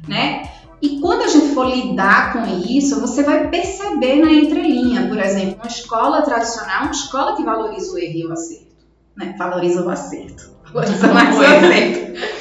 né? 0.06 0.50
E 0.82 1.00
quando 1.00 1.23
a 1.23 1.28
gente 1.28 1.54
for 1.54 1.66
lidar 1.66 2.32
com 2.32 2.47
isso, 2.66 3.00
você 3.00 3.23
vai 3.23 3.49
perceber 3.49 4.16
na 4.16 4.32
entrelinha, 4.32 5.09
por 5.09 5.18
exemplo, 5.18 5.56
uma 5.56 5.66
escola 5.66 6.23
tradicional, 6.23 6.85
uma 6.85 6.90
escola 6.90 7.37
que 7.37 7.42
valoriza 7.42 7.92
o 7.92 7.99
erro 7.99 8.18
e 8.18 8.26
o 8.26 8.32
acerto, 8.32 8.85
né? 9.16 9.35
Valoriza 9.38 9.82
o 9.82 9.88
acerto, 9.88 10.50
valoriza 10.73 11.09
mais 11.09 11.38
o 11.38 11.40
acerto 11.40 12.39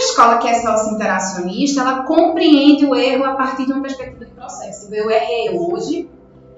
escola 0.00 0.38
que 0.38 0.48
é 0.48 0.54
sócio-interacionista, 0.54 1.80
ela 1.80 2.02
compreende 2.04 2.84
o 2.84 2.94
erro 2.94 3.24
a 3.24 3.34
partir 3.34 3.66
de 3.66 3.72
uma 3.72 3.82
perspectiva 3.82 4.24
de 4.24 4.32
processo. 4.32 4.92
Eu 4.94 5.10
errei 5.10 5.56
hoje, 5.56 6.08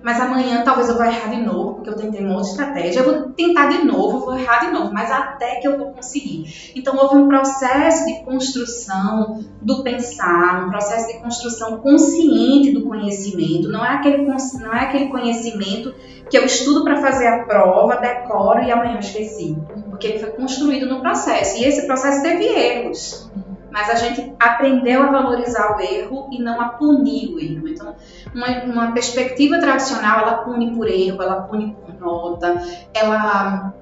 mas 0.02 0.20
amanhã 0.20 0.62
talvez 0.64 0.88
eu 0.88 0.96
vou 0.96 1.04
errar 1.04 1.30
de 1.30 1.40
novo, 1.40 1.74
porque 1.74 1.90
eu 1.90 1.96
tentei 1.96 2.24
uma 2.24 2.34
outra 2.34 2.50
estratégia. 2.50 3.00
Eu 3.00 3.04
vou 3.04 3.32
tentar 3.32 3.68
de 3.68 3.84
novo, 3.84 4.20
vou 4.20 4.36
errar 4.36 4.66
de 4.66 4.72
novo, 4.72 4.92
mas 4.92 5.10
até 5.10 5.56
que 5.56 5.68
eu 5.68 5.78
vou 5.78 5.92
conseguir. 5.92 6.72
Então 6.74 6.96
houve 6.96 7.16
um 7.16 7.28
processo 7.28 8.04
de 8.06 8.24
construção 8.24 9.44
do 9.60 9.82
pensar, 9.84 10.66
um 10.66 10.70
processo 10.70 11.06
de 11.06 11.20
construção 11.20 11.78
consciente 11.78 12.72
do 12.72 12.82
conhecimento. 12.82 13.68
Não 13.68 13.84
é 13.84 13.90
aquele, 13.90 14.24
não 14.26 14.74
é 14.74 14.80
aquele 14.80 15.08
conhecimento 15.08 15.94
que 16.28 16.36
eu 16.36 16.44
estudo 16.44 16.82
para 16.82 16.96
fazer 16.96 17.26
a 17.28 17.44
prova, 17.44 17.96
decoro 17.96 18.62
e 18.62 18.72
amanhã 18.72 18.94
eu 18.94 19.00
esqueci. 19.00 19.56
Porque 20.02 20.16
ele 20.16 20.18
foi 20.18 20.32
construído 20.32 20.86
no 20.86 21.00
processo. 21.00 21.58
E 21.58 21.64
esse 21.64 21.86
processo 21.86 22.22
teve 22.22 22.44
erros 22.44 23.30
mas 23.72 23.88
a 23.88 23.94
gente 23.94 24.34
aprendeu 24.38 25.02
a 25.02 25.10
valorizar 25.10 25.74
o 25.74 25.80
erro 25.80 26.28
e 26.30 26.38
não 26.38 26.60
a 26.60 26.68
punir 26.68 27.34
o 27.34 27.40
erro. 27.40 27.66
Então, 27.66 27.96
uma, 28.34 28.46
uma 28.64 28.92
perspectiva 28.92 29.58
tradicional, 29.58 30.20
ela 30.20 30.34
pune 30.44 30.74
por 30.74 30.86
erro, 30.86 31.22
ela 31.22 31.40
pune 31.44 31.74
por 31.74 31.98
nota, 31.98 32.62
ela 32.92 33.72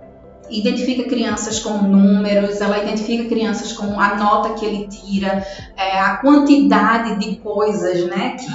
identifica 0.49 1.09
crianças 1.09 1.59
com 1.59 1.71
números, 1.79 2.61
ela 2.61 2.79
identifica 2.79 3.29
crianças 3.29 3.73
com 3.73 3.99
a 3.99 4.15
nota 4.15 4.55
que 4.55 4.65
ele 4.65 4.87
tira, 4.87 5.45
é, 5.77 5.99
a 5.99 6.19
quantidade 6.19 7.19
de 7.19 7.37
coisas, 7.37 8.07
né? 8.07 8.37
Que... 8.37 8.47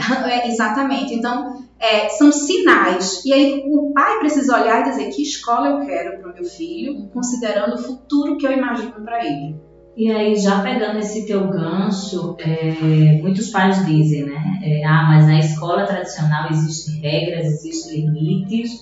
é, 0.30 0.48
exatamente. 0.48 1.12
Então, 1.12 1.63
é, 1.78 2.08
são 2.10 2.32
sinais. 2.32 3.24
E 3.24 3.32
aí 3.32 3.64
o 3.66 3.92
pai 3.92 4.18
precisa 4.18 4.60
olhar 4.60 4.80
e 4.80 4.90
dizer 4.90 5.10
que 5.10 5.22
escola 5.22 5.68
eu 5.68 5.86
quero 5.86 6.20
para 6.20 6.30
o 6.30 6.34
meu 6.34 6.44
filho, 6.44 7.08
considerando 7.12 7.74
o 7.74 7.82
futuro 7.82 8.36
que 8.36 8.46
eu 8.46 8.52
imagino 8.52 8.92
para 9.04 9.24
ele. 9.24 9.56
E 9.96 10.10
aí, 10.10 10.34
já 10.34 10.60
pegando 10.60 10.98
esse 10.98 11.24
teu 11.24 11.46
gancho, 11.48 12.36
é, 12.40 13.20
muitos 13.22 13.50
pais 13.50 13.86
dizem, 13.86 14.24
né? 14.24 14.60
É, 14.62 14.84
ah, 14.84 15.04
mas 15.08 15.26
na 15.26 15.38
escola 15.38 15.86
tradicional 15.86 16.50
existem 16.50 17.00
regras, 17.00 17.46
existem 17.46 18.06
limites, 18.08 18.80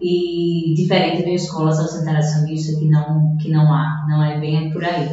e 0.00 0.74
diferente 0.74 1.22
de 1.22 1.30
uma 1.30 1.34
escola 1.34 1.72
sociointeracionista 1.72 2.78
que 2.78 2.86
não, 2.86 3.36
que 3.36 3.50
não 3.50 3.72
há, 3.72 4.06
não 4.08 4.22
é 4.22 4.38
bem 4.38 4.70
por 4.70 4.84
aí. 4.84 5.08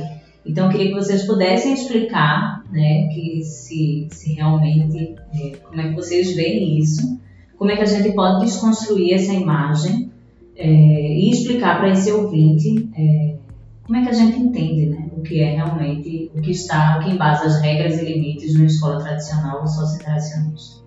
Então, 0.45 0.65
eu 0.65 0.71
queria 0.71 0.87
que 0.87 0.95
vocês 0.95 1.25
pudessem 1.25 1.73
explicar, 1.73 2.56
né, 2.71 3.07
que 3.07 3.41
se, 3.43 4.07
se 4.11 4.33
realmente, 4.33 5.15
é, 5.33 5.57
como 5.57 5.81
é 5.81 5.89
que 5.89 5.95
vocês 5.95 6.35
veem 6.35 6.77
isso, 6.77 7.19
como 7.57 7.71
é 7.71 7.75
que 7.75 7.83
a 7.83 7.85
gente 7.85 8.13
pode 8.13 8.45
desconstruir 8.45 9.13
essa 9.13 9.33
imagem 9.33 10.11
é, 10.55 10.67
e 10.67 11.29
explicar 11.31 11.79
para 11.79 11.89
esse 11.89 12.11
ouvinte 12.11 12.89
é, 12.95 13.35
como 13.83 13.97
é 13.97 14.03
que 14.03 14.09
a 14.09 14.13
gente 14.13 14.37
entende, 14.37 14.87
né? 14.87 15.09
O 15.15 15.21
que 15.21 15.41
é 15.41 15.55
realmente, 15.55 16.29
o 16.35 16.41
que 16.41 16.51
está, 16.51 16.99
o 16.99 17.05
que 17.05 17.11
embasa 17.11 17.45
as 17.45 17.61
regras 17.61 17.97
e 17.99 18.03
limites 18.03 18.51
de 18.51 18.57
uma 18.57 18.65
escola 18.65 19.01
tradicional 19.01 19.61
ou 19.61 19.67
sociointeracionista. 19.67 20.81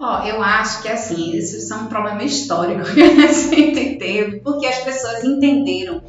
Ó, 0.00 0.22
oh, 0.22 0.26
eu 0.26 0.42
acho 0.42 0.82
que 0.82 0.88
assim, 0.88 1.36
isso 1.36 1.72
é 1.72 1.76
um 1.76 1.86
problema 1.86 2.24
histórico 2.24 2.84
que 2.92 3.02
a 3.02 3.32
gente 3.32 3.96
teve, 3.96 4.40
porque 4.40 4.66
as 4.66 4.78
pessoas 4.78 5.22
entenderam 5.22 6.00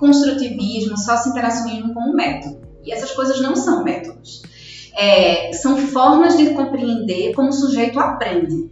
construtivismo, 0.00 0.96
socio-interacionismo 0.98 1.94
como 1.94 2.14
método. 2.14 2.69
E 2.84 2.92
essas 2.92 3.12
coisas 3.12 3.40
não 3.40 3.54
são 3.56 3.84
métodos. 3.84 4.42
É, 4.96 5.52
são 5.52 5.76
formas 5.78 6.36
de 6.36 6.50
compreender 6.50 7.34
como 7.34 7.48
o 7.48 7.52
sujeito 7.52 7.98
aprende. 7.98 8.70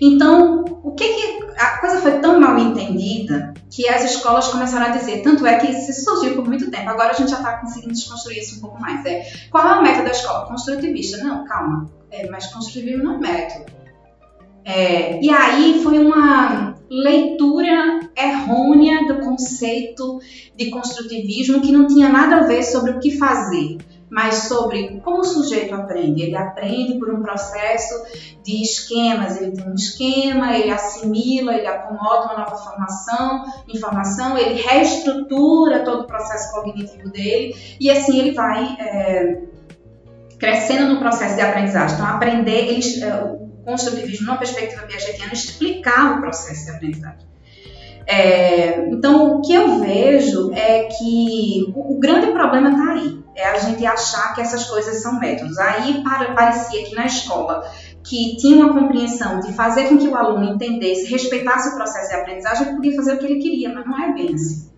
Então, 0.00 0.64
o 0.82 0.92
que, 0.92 1.08
que 1.08 1.44
a 1.56 1.78
coisa 1.78 2.00
foi 2.00 2.18
tão 2.18 2.40
mal 2.40 2.58
entendida 2.58 3.54
que 3.70 3.88
as 3.88 4.04
escolas 4.04 4.48
começaram 4.48 4.86
a 4.86 4.96
dizer, 4.96 5.22
tanto 5.22 5.46
é 5.46 5.58
que 5.58 5.70
isso 5.70 6.04
surgiu 6.04 6.34
por 6.34 6.46
muito 6.46 6.70
tempo, 6.70 6.88
agora 6.88 7.10
a 7.10 7.14
gente 7.14 7.30
já 7.30 7.38
está 7.38 7.58
conseguindo 7.58 7.92
desconstruir 7.92 8.38
isso 8.38 8.58
um 8.58 8.60
pouco 8.60 8.80
mais. 8.80 9.04
É, 9.06 9.24
qual 9.50 9.66
é 9.66 9.78
o 9.78 9.82
método 9.82 10.04
da 10.04 10.10
escola? 10.10 10.46
Construtivista. 10.46 11.18
Não, 11.18 11.44
calma, 11.44 11.90
é, 12.10 12.28
mas 12.28 12.46
construtivismo 12.46 13.04
não 13.04 13.14
é 13.14 13.18
método. 13.18 13.72
É, 14.64 15.20
e 15.20 15.30
aí 15.30 15.80
foi 15.82 15.98
uma 15.98 16.73
leitura 16.88 18.00
errônea 18.16 19.06
do 19.06 19.20
conceito 19.20 20.20
de 20.56 20.70
construtivismo 20.70 21.60
que 21.60 21.72
não 21.72 21.86
tinha 21.86 22.08
nada 22.08 22.36
a 22.36 22.46
ver 22.46 22.62
sobre 22.62 22.92
o 22.92 23.00
que 23.00 23.16
fazer 23.18 23.78
mas 24.14 24.44
sobre 24.44 25.00
como 25.00 25.22
o 25.22 25.24
sujeito 25.24 25.74
aprende. 25.74 26.22
Ele 26.22 26.36
aprende 26.36 27.00
por 27.00 27.12
um 27.12 27.20
processo 27.20 27.94
de 28.44 28.62
esquemas, 28.62 29.40
ele 29.40 29.50
tem 29.50 29.68
um 29.68 29.74
esquema, 29.74 30.56
ele 30.56 30.70
assimila, 30.70 31.52
ele 31.52 31.66
acomoda 31.66 32.26
uma 32.26 32.38
nova 32.38 32.56
formação, 32.56 33.44
informação, 33.66 34.38
ele 34.38 34.62
reestrutura 34.62 35.80
todo 35.80 36.02
o 36.02 36.06
processo 36.06 36.52
cognitivo 36.52 37.10
dele 37.10 37.56
e 37.80 37.90
assim 37.90 38.20
ele 38.20 38.30
vai 38.30 38.76
é, 38.78 39.42
crescendo 40.38 40.94
no 40.94 41.00
processo 41.00 41.34
de 41.34 41.40
aprendizagem. 41.40 41.96
Então, 41.96 42.06
aprender, 42.06 42.68
ele, 42.68 43.02
é, 43.02 43.14
o 43.16 43.43
construtivismo, 43.64 44.26
numa 44.26 44.38
perspectiva 44.38 44.82
piagetiana, 44.82 45.32
explicar 45.32 46.18
o 46.18 46.20
processo 46.20 46.66
de 46.66 46.70
aprendizagem. 46.70 47.34
É, 48.06 48.86
então, 48.90 49.36
o 49.38 49.42
que 49.42 49.54
eu 49.54 49.80
vejo 49.80 50.52
é 50.52 50.84
que 50.84 51.72
o, 51.74 51.96
o 51.96 51.98
grande 51.98 52.26
problema 52.32 52.70
está 52.70 52.92
aí 52.92 53.24
é 53.34 53.48
a 53.48 53.58
gente 53.58 53.84
achar 53.84 54.34
que 54.34 54.40
essas 54.40 54.64
coisas 54.64 55.02
são 55.02 55.18
métodos. 55.18 55.58
Aí 55.58 56.02
para, 56.02 56.34
parecia 56.34 56.84
que 56.84 56.94
na 56.94 57.06
escola 57.06 57.68
que 58.02 58.36
tinha 58.36 58.56
uma 58.56 58.78
compreensão 58.78 59.40
de 59.40 59.52
fazer 59.54 59.88
com 59.88 59.96
que 59.96 60.06
o 60.06 60.14
aluno 60.14 60.54
entendesse, 60.54 61.10
respeitasse 61.10 61.70
o 61.70 61.74
processo 61.74 62.10
de 62.10 62.14
aprendizagem, 62.16 62.66
ele 62.66 62.76
podia 62.76 62.96
fazer 62.96 63.14
o 63.14 63.18
que 63.18 63.24
ele 63.24 63.40
queria, 63.40 63.72
mas 63.72 63.86
não 63.86 63.98
é 63.98 64.12
bem 64.12 64.34
assim. 64.34 64.70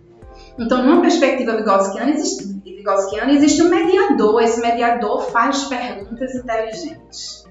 Então, 0.59 0.85
numa 0.85 1.03
perspectiva 1.03 1.57
vigotskiana, 1.57 2.13
existe, 2.13 2.63
existe 3.31 3.63
um 3.63 3.69
mediador. 3.69 4.41
Esse 4.43 4.61
mediador 4.61 5.31
faz 5.31 5.65
perguntas 5.65 6.35
inteligentes. 6.35 7.46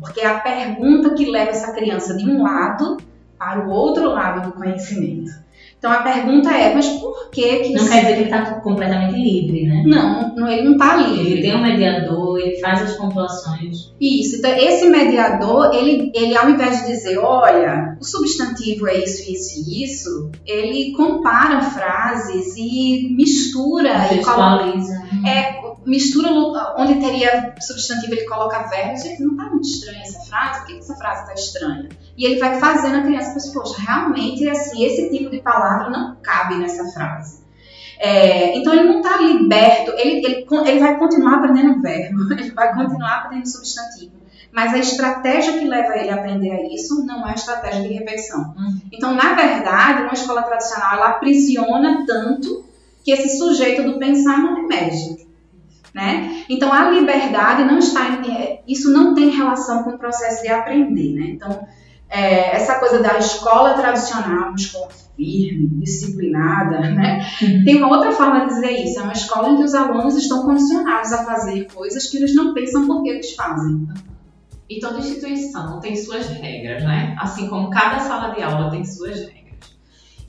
Porque 0.00 0.20
é 0.20 0.26
a 0.26 0.38
pergunta 0.38 1.14
que 1.14 1.30
leva 1.30 1.50
essa 1.50 1.72
criança 1.72 2.16
de 2.16 2.28
um 2.28 2.42
lado 2.42 2.96
para 3.38 3.66
o 3.66 3.70
outro 3.70 4.10
lado 4.10 4.48
do 4.48 4.56
conhecimento. 4.56 5.30
Então 5.78 5.92
a 5.92 6.02
pergunta 6.02 6.50
é, 6.50 6.74
mas 6.74 6.88
por 6.88 7.30
que 7.30 7.60
que... 7.60 7.72
Não 7.72 7.86
quer 7.86 8.00
dizer 8.00 8.14
que 8.14 8.20
ele 8.22 8.24
está 8.24 8.54
completamente 8.56 9.14
livre, 9.14 9.64
né? 9.64 9.84
Não, 9.86 10.34
não 10.34 10.48
ele 10.48 10.62
não 10.62 10.72
está 10.72 10.96
livre. 10.96 11.32
Ele 11.32 11.42
tem 11.42 11.54
um 11.54 11.62
mediador, 11.62 12.40
ele 12.40 12.58
faz 12.58 12.82
as 12.82 12.96
pontuações. 12.96 13.92
Isso, 14.00 14.38
então 14.38 14.50
esse 14.50 14.88
mediador, 14.88 15.72
ele, 15.72 16.10
ele 16.16 16.36
ao 16.36 16.50
invés 16.50 16.80
de 16.80 16.88
dizer, 16.88 17.18
olha, 17.18 17.96
o 18.00 18.04
substantivo 18.04 18.88
é 18.88 19.04
isso, 19.04 19.30
isso 19.30 19.70
e 19.70 19.84
isso, 19.84 20.30
ele 20.44 20.92
compara 20.96 21.60
frases 21.60 22.56
e 22.56 23.14
mistura. 23.16 24.08
Textualiza. 24.08 24.94
E 24.94 25.20
coloca, 25.20 25.28
é, 25.28 25.67
mistura 25.88 26.30
onde 26.76 27.00
teria 27.00 27.54
substantivo, 27.60 28.12
ele 28.12 28.26
coloca 28.26 28.68
verbos. 28.68 29.02
Gente, 29.02 29.22
não 29.22 29.32
está 29.32 29.44
muito 29.44 29.68
estranha 29.68 30.02
essa 30.02 30.20
frase? 30.20 30.60
Por 30.60 30.66
que 30.66 30.78
essa 30.78 30.96
frase 30.96 31.22
está 31.22 31.34
estranha? 31.34 31.88
E 32.16 32.24
ele 32.24 32.38
vai 32.38 32.58
fazendo 32.60 32.96
a 32.96 33.02
criança 33.02 33.32
pensar, 33.32 33.52
poxa, 33.52 33.80
realmente 33.80 34.48
assim, 34.48 34.84
esse 34.84 35.10
tipo 35.10 35.30
de 35.30 35.40
palavra 35.40 35.90
não 35.90 36.16
cabe 36.22 36.56
nessa 36.56 36.84
frase. 36.92 37.38
É, 37.98 38.56
então 38.56 38.72
ele 38.72 38.84
não 38.84 39.00
está 39.00 39.16
liberto, 39.16 39.90
ele, 39.96 40.24
ele, 40.24 40.46
ele 40.66 40.78
vai 40.78 40.96
continuar 40.98 41.36
aprendendo 41.36 41.82
verbo, 41.82 42.30
ele 42.32 42.50
vai 42.52 42.72
continuar 42.74 43.16
aprendendo 43.18 43.48
substantivo. 43.48 44.18
Mas 44.52 44.72
a 44.72 44.78
estratégia 44.78 45.58
que 45.58 45.66
leva 45.66 45.96
ele 45.96 46.10
a 46.10 46.14
aprender 46.14 46.50
a 46.50 46.74
isso 46.74 47.04
não 47.04 47.26
é 47.26 47.32
a 47.32 47.34
estratégia 47.34 47.82
de 47.82 47.92
repetição. 47.92 48.54
Uhum. 48.56 48.80
Então, 48.92 49.14
na 49.14 49.34
verdade, 49.34 50.02
uma 50.02 50.14
escola 50.14 50.42
tradicional 50.42 50.94
ela 50.94 51.08
aprisiona 51.10 52.04
tanto 52.06 52.64
que 53.04 53.12
esse 53.12 53.38
sujeito 53.38 53.82
do 53.82 53.98
pensar 53.98 54.38
não 54.38 54.58
emerge. 54.58 55.27
Né? 55.94 56.44
Então 56.48 56.72
a 56.72 56.90
liberdade 56.90 57.64
não 57.64 57.78
está, 57.78 58.20
é, 58.28 58.60
isso 58.68 58.92
não 58.92 59.14
tem 59.14 59.30
relação 59.30 59.82
com 59.82 59.90
o 59.90 59.98
processo 59.98 60.42
de 60.42 60.48
aprender, 60.48 61.14
né? 61.14 61.26
Então 61.30 61.66
é, 62.10 62.56
essa 62.56 62.78
coisa 62.78 63.02
da 63.02 63.18
escola 63.18 63.74
tradicional, 63.74 64.48
uma 64.48 64.54
escola 64.54 64.88
firme, 65.16 65.68
disciplinada, 65.80 66.80
né? 66.80 67.26
Uhum. 67.42 67.64
Tem 67.64 67.76
uma 67.76 67.88
outra 67.88 68.12
forma 68.12 68.40
de 68.40 68.54
dizer 68.54 68.70
isso, 68.84 69.00
é 69.00 69.02
uma 69.02 69.12
escola 69.12 69.50
em 69.50 69.56
que 69.56 69.64
os 69.64 69.74
alunos 69.74 70.16
estão 70.16 70.42
condicionados 70.42 71.12
a 71.12 71.24
fazer 71.24 71.66
coisas 71.72 72.06
que 72.06 72.16
eles 72.16 72.34
não 72.34 72.54
pensam 72.54 72.86
por 72.86 73.02
que 73.02 73.10
eles 73.10 73.34
fazem. 73.34 73.88
E 74.70 74.80
toda 74.80 74.98
instituição 74.98 75.80
tem 75.80 75.96
suas 75.96 76.26
regras, 76.28 76.82
né? 76.84 77.16
Assim 77.18 77.48
como 77.48 77.70
cada 77.70 78.00
sala 78.00 78.34
de 78.34 78.42
aula 78.42 78.70
tem 78.70 78.84
suas 78.84 79.18
regras. 79.20 79.38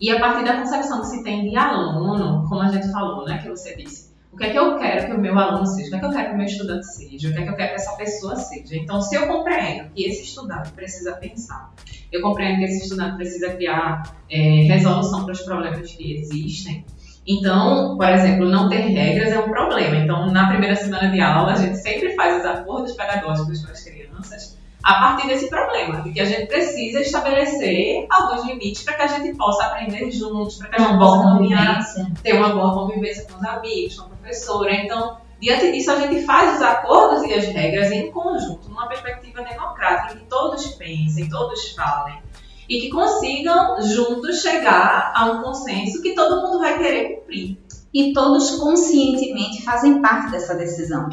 E 0.01 0.09
a 0.09 0.19
partir 0.19 0.45
da 0.45 0.57
concepção 0.57 1.01
que 1.01 1.07
se 1.07 1.23
tem 1.23 1.49
de 1.49 1.57
aluno, 1.57 2.47
como 2.47 2.61
a 2.61 2.71
gente 2.71 2.89
falou, 2.89 3.25
né, 3.25 3.39
que 3.39 3.49
você 3.49 3.75
disse, 3.75 4.08
O 4.31 4.37
que 4.37 4.45
é 4.45 4.49
que 4.51 4.57
eu 4.57 4.77
quero 4.77 5.07
que 5.07 5.13
o 5.13 5.19
meu 5.19 5.37
aluno 5.37 5.65
seja? 5.65 5.87
O 5.87 5.89
que 5.89 5.95
é 5.95 5.99
que 5.99 6.05
eu 6.05 6.11
quero 6.11 6.27
que 6.27 6.33
o 6.33 6.37
meu 6.37 6.45
estudante 6.45 6.85
seja? 6.85 7.29
O 7.29 7.33
que 7.33 7.39
é 7.39 7.43
que 7.43 7.49
eu 7.49 7.55
quero 7.55 7.69
que 7.69 7.75
essa 7.75 7.95
pessoa 7.97 8.35
seja? 8.35 8.75
Então, 8.75 9.01
se 9.01 9.15
eu 9.15 9.27
compreendo 9.27 9.89
que 9.93 10.05
esse 10.05 10.23
estudante 10.23 10.71
precisa 10.71 11.13
pensar, 11.13 11.73
eu 12.11 12.21
compreendo 12.21 12.59
que 12.59 12.65
esse 12.65 12.83
estudante 12.83 13.17
precisa 13.17 13.49
criar 13.55 14.15
é, 14.29 14.37
resolução 14.63 15.25
para 15.25 15.33
os 15.33 15.41
problemas 15.41 15.91
que 15.91 16.13
existem, 16.13 16.85
então, 17.27 17.95
por 17.97 18.09
exemplo, 18.09 18.49
não 18.49 18.69
ter 18.69 18.77
regras 18.77 19.31
é 19.31 19.39
um 19.39 19.49
problema. 19.49 19.97
Então, 19.97 20.31
na 20.31 20.47
primeira 20.47 20.75
semana 20.75 21.11
de 21.11 21.21
aula, 21.21 21.51
a 21.51 21.55
gente 21.55 21.77
sempre 21.77 22.15
faz 22.15 22.39
os 22.39 22.45
acordos 22.45 22.93
pedagógicos 22.93 23.63
com 23.63 23.71
as 23.71 23.83
crianças 23.83 24.57
a 24.81 24.93
partir 24.93 25.27
desse 25.27 25.49
problema, 25.49 26.01
de 26.01 26.11
que 26.11 26.21
a 26.21 26.25
gente 26.25 26.47
precisa 26.47 27.01
estabelecer 27.01 28.07
alguns 28.09 28.45
limites 28.45 28.81
para 28.83 28.93
que 28.93 29.01
a 29.01 29.07
gente 29.07 29.37
possa 29.37 29.65
aprender 29.65 30.09
juntos, 30.09 30.55
para 30.55 30.69
que 30.69 30.75
a 30.77 30.79
gente 30.79 30.91
Uma 30.91 30.99
possa 30.99 31.23
caminhar, 31.23 31.79
ter 32.23 32.33
uma 32.33 32.49
boa 32.49 32.73
convivência 32.73 33.25
com 33.25 33.37
os 33.37 33.45
amigos, 33.45 33.99
com 33.99 34.09
professora. 34.29 34.73
Então, 34.73 35.17
diante 35.41 35.71
disso, 35.71 35.91
a 35.91 35.99
gente 35.99 36.23
faz 36.25 36.55
os 36.55 36.61
acordos 36.61 37.23
e 37.23 37.33
as 37.33 37.45
regras 37.45 37.91
em 37.91 38.11
conjunto, 38.11 38.69
numa 38.69 38.87
perspectiva 38.87 39.41
democrática, 39.41 40.13
em 40.13 40.19
que 40.19 40.25
todos 40.25 40.67
pensem, 40.75 41.27
todos 41.29 41.71
falem, 41.71 42.21
e 42.67 42.81
que 42.81 42.89
consigam 42.89 43.81
juntos 43.81 44.41
chegar 44.41 45.11
a 45.15 45.25
um 45.25 45.41
consenso 45.41 46.01
que 46.01 46.13
todo 46.13 46.41
mundo 46.41 46.59
vai 46.59 46.77
querer 46.77 47.15
cumprir. 47.15 47.57
E 47.91 48.13
todos 48.13 48.51
conscientemente 48.57 49.63
fazem 49.63 49.99
parte 49.99 50.29
dessa 50.29 50.53
decisão. 50.53 51.09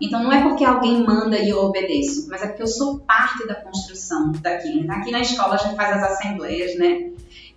Então 0.00 0.22
não 0.22 0.30
é 0.30 0.40
porque 0.40 0.64
alguém 0.64 1.02
manda 1.02 1.36
e 1.36 1.50
eu 1.50 1.58
obedeço, 1.58 2.28
mas 2.28 2.40
é 2.40 2.46
porque 2.46 2.62
eu 2.62 2.68
sou 2.68 3.00
parte 3.00 3.44
da 3.48 3.56
construção 3.56 4.30
daquilo. 4.40 4.88
Aqui 4.92 5.10
na 5.10 5.18
escola 5.18 5.54
a 5.54 5.56
gente 5.56 5.74
faz 5.74 5.96
as 5.96 6.12
assembleias, 6.12 6.78
né? 6.78 7.10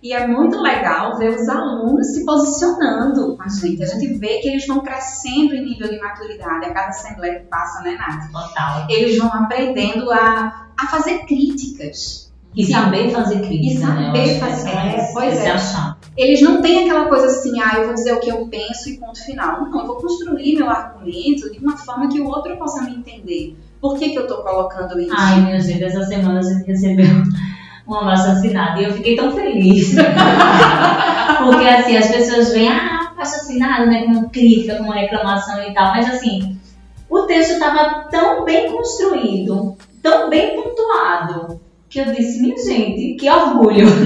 E 0.04 0.12
é 0.12 0.26
muito 0.26 0.60
legal 0.60 1.16
ver 1.16 1.30
os 1.34 1.48
alunos 1.48 2.08
se 2.08 2.26
posicionando 2.26 3.36
com 3.38 3.42
a 3.42 3.48
gente. 3.48 3.82
A 3.82 3.86
gente 3.86 4.18
vê 4.18 4.38
que 4.40 4.48
eles 4.48 4.66
vão 4.66 4.80
crescendo 4.80 5.54
em 5.54 5.64
nível 5.64 5.88
de 5.88 5.98
maturidade 5.98 6.66
a 6.66 6.74
cada 6.74 6.88
assembleia 6.88 7.40
que 7.40 7.46
passa, 7.46 7.82
né, 7.82 7.96
Nath? 7.96 8.30
Total. 8.30 8.86
Eles 8.90 9.16
vão 9.16 9.32
aprendendo 9.32 10.12
a, 10.12 10.66
a 10.78 10.86
fazer 10.88 11.20
críticas. 11.20 12.30
E 12.54 12.64
saber 12.66 13.10
fazer 13.10 13.40
crítica, 13.40 13.74
E 13.74 13.78
saber 13.78 14.12
né? 14.12 14.22
Acho 14.22 14.34
que 14.34 14.40
fazer- 14.40 14.68
é, 14.68 15.10
pois 15.14 15.38
é. 15.40 15.50
achar. 15.50 15.98
Eles 16.16 16.40
não 16.42 16.60
têm 16.60 16.84
aquela 16.84 17.08
coisa 17.08 17.26
assim, 17.26 17.58
ah, 17.60 17.78
eu 17.78 17.86
vou 17.86 17.94
dizer 17.94 18.12
o 18.12 18.20
que 18.20 18.30
eu 18.30 18.46
penso 18.46 18.90
e 18.90 18.98
ponto 18.98 19.18
final. 19.24 19.62
Não, 19.62 19.80
eu 19.80 19.86
vou 19.86 19.96
construir 19.96 20.54
meu 20.56 20.68
argumento 20.70 21.50
de 21.50 21.58
uma 21.58 21.76
forma 21.78 22.08
que 22.08 22.20
o 22.20 22.26
outro 22.28 22.56
possa 22.58 22.82
me 22.82 22.94
entender. 22.94 23.56
Por 23.80 23.98
que, 23.98 24.10
que 24.10 24.18
eu 24.18 24.22
estou 24.22 24.42
colocando 24.42 25.00
isso? 25.00 25.12
Ai, 25.16 25.40
minha 25.40 25.60
gente, 25.60 25.82
essa 25.82 26.04
semana 26.04 26.38
a 26.38 26.42
gente 26.42 26.64
recebeu 26.66 27.06
um 27.86 27.94
abraço 27.94 28.30
assinado 28.30 28.80
e 28.80 28.84
eu 28.84 28.92
fiquei 28.92 29.16
tão 29.16 29.32
feliz. 29.32 29.94
Porque 31.38 31.66
assim, 31.66 31.96
as 31.96 32.08
pessoas 32.08 32.52
veem, 32.52 32.68
ah, 32.68 33.10
abaixo 33.12 33.36
assinado, 33.36 33.86
né? 33.86 34.04
Como 34.04 34.30
crítica, 34.30 34.76
como 34.76 34.92
reclamação 34.92 35.62
e 35.62 35.74
tal, 35.74 35.88
mas 35.88 36.08
assim, 36.08 36.58
o 37.08 37.22
texto 37.22 37.52
estava 37.52 38.08
tão 38.10 38.44
bem 38.44 38.70
construído, 38.70 39.76
tão 40.02 40.30
bem 40.30 40.54
pontuado, 40.54 41.60
que 41.88 42.00
eu 42.00 42.06
disse, 42.06 42.40
minha 42.40 42.56
gente, 42.56 43.16
que 43.16 43.28
orgulho. 43.28 43.86